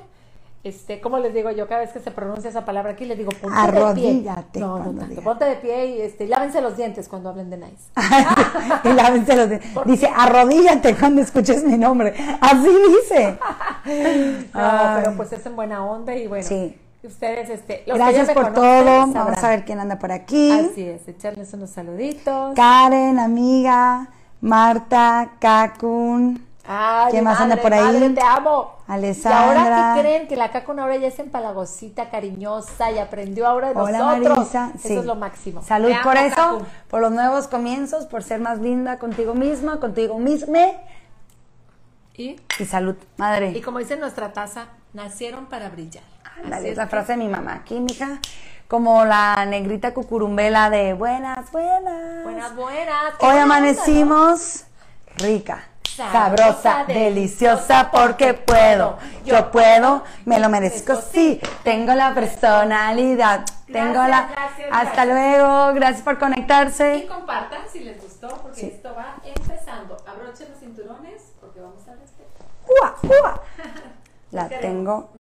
Este, 0.69 1.01
¿cómo 1.01 1.19
les 1.19 1.33
digo 1.33 1.51
yo? 1.51 1.67
Cada 1.67 1.81
vez 1.81 1.91
que 1.93 1.99
se 2.01 2.11
pronuncia 2.11 2.51
esa 2.51 2.65
palabra 2.65 2.93
aquí, 2.93 3.05
les 3.07 3.17
digo, 3.17 3.31
ponte 3.31 3.59
de 3.59 3.73
pie. 3.73 3.81
Arrodíllate 3.81 4.61
No, 4.61 4.79
no 4.79 4.93
tanto. 5.01 5.23
Ponte 5.23 5.45
de 5.47 5.55
pie 5.57 5.87
y 5.87 6.01
este, 6.03 6.27
lávense 6.27 6.61
los 6.61 6.77
dientes 6.77 7.09
cuando 7.09 7.31
hablen 7.31 7.49
de 7.51 7.57
nice. 7.57 7.91
y 8.85 8.93
lávense 8.93 9.35
los 9.35 9.49
dientes. 9.49 9.71
Dice, 9.87 10.11
arrodíllate 10.15 10.95
cuando 10.97 11.23
escuches 11.23 11.65
mi 11.65 11.79
nombre. 11.79 12.15
Así 12.41 12.69
dice. 12.69 13.39
No, 14.55 14.93
pero 15.03 15.17
pues 15.17 15.33
es 15.33 15.47
en 15.47 15.57
buena 15.57 15.85
onda 15.85 16.15
y 16.15 16.27
bueno. 16.27 16.45
Sí. 16.47 16.77
Ustedes, 17.03 17.49
este, 17.49 17.85
los 17.87 17.97
que 17.97 17.99
ya 17.99 18.11
Gracias 18.13 18.29
me 18.29 18.35
por 18.35 18.43
conocen, 18.53 18.63
todo. 18.63 18.85
sabrán. 18.85 19.15
Vamos 19.15 19.45
a 19.45 19.49
ver 19.49 19.65
quién 19.65 19.81
anda 19.81 19.99
por 19.99 20.13
aquí. 20.13 20.51
Así 20.53 20.83
es, 20.83 21.07
echarles 21.09 21.53
unos 21.55 21.71
saluditos. 21.71 22.55
Karen, 22.55 23.19
amiga, 23.19 24.09
Marta, 24.41 25.31
Kakun, 25.39 26.45
Ay, 26.71 27.13
¿Quién 27.13 27.25
más 27.25 27.41
anda 27.41 27.57
por 27.57 27.73
ahí? 27.73 27.81
madre, 27.83 28.11
te 28.11 28.21
amo. 28.23 28.75
Alessandra. 28.87 29.41
Y 29.41 29.59
ahora, 29.59 29.93
¿qué 29.95 30.01
creen? 30.03 30.29
Que 30.29 30.37
la 30.37 30.51
Cacun 30.51 30.79
ahora 30.79 30.97
ya 30.97 31.07
es 31.09 31.19
empalagosita, 31.19 32.11
cariñosa 32.11 32.91
y 32.91 32.99
aprendió 32.99 33.47
ahora 33.47 33.73
de 33.73 33.81
Hola 33.81 33.99
nosotros. 33.99 34.39
Marisa. 34.39 34.73
Eso 34.75 34.89
Sí. 34.89 34.97
es 34.97 35.05
lo 35.07 35.15
máximo. 35.15 35.63
Salud 35.63 35.89
Te 35.89 35.95
amo, 35.95 36.03
por 36.05 36.17
eso, 36.19 36.37
Cacun. 36.37 36.67
por 36.91 37.01
los 37.01 37.11
nuevos 37.13 37.49
comienzos, 37.49 38.05
por 38.05 38.23
ser 38.23 38.41
más 38.41 38.59
linda 38.59 38.99
contigo 38.99 39.33
misma, 39.35 39.81
contigo 39.81 40.19
misma. 40.19 40.59
Y, 42.15 42.37
Y 42.59 42.65
salud, 42.65 42.97
y 43.01 43.21
madre. 43.21 43.63
como 43.63 43.79
dice 43.79 43.97
nuestra 43.97 44.33
taza, 44.33 44.67
nacieron 44.93 45.47
para 45.47 45.71
brillar. 45.71 46.03
Ándale, 46.45 46.71
es 46.73 46.77
la 46.77 46.85
que- 46.85 46.91
frase 46.91 47.13
de 47.13 47.19
mi 47.19 47.29
mamá. 47.29 47.55
Aquí, 47.55 47.79
mija, 47.81 48.19
como 48.69 49.05
la 49.05 49.47
negrita 49.47 49.95
cucurumbela 49.95 50.69
de 50.69 50.93
buenas, 50.95 51.51
buenas. 51.51 52.25
Buenas, 52.25 52.55
buenas. 52.57 53.15
Hoy 53.21 53.39
amanecimos 53.39 54.65
rica, 55.17 55.63
Sabrosa, 55.99 56.63
sabrosa, 56.63 56.85
deliciosa, 56.87 57.91
porque 57.91 58.35
puedo. 58.35 58.97
Yo 59.25 59.51
puedo, 59.51 60.05
me 60.25 60.39
lo 60.39 60.49
merezco, 60.49 60.95
sí. 60.97 61.41
Tengo 61.65 61.93
la 61.95 62.15
personalidad, 62.15 63.45
tengo 63.67 63.95
la. 64.05 64.29
gracias, 64.29 64.69
Hasta 64.71 65.05
gracias. 65.05 65.07
luego, 65.09 65.75
gracias 65.75 66.03
por 66.03 66.15
¿no? 66.15 66.19
Y 66.19 66.21
conectarse. 66.33 67.07
compartan 67.09 67.63
si 67.73 67.81
les 67.81 68.01
gustó, 68.01 68.29
porque 68.29 68.61
Sí. 68.61 68.67
esto 68.75 68.95
va 68.97 69.17
empezando. 69.25 69.97
Abrochen 70.07 70.49
los 70.51 70.61
cinturones 70.61 71.23
porque 71.41 71.61
vamos 71.61 71.83
a 71.89 71.93
respetar. 71.97 72.47
¡Ua, 72.81 72.95
ua! 73.03 73.41
La 74.31 74.49
tengo 74.49 75.11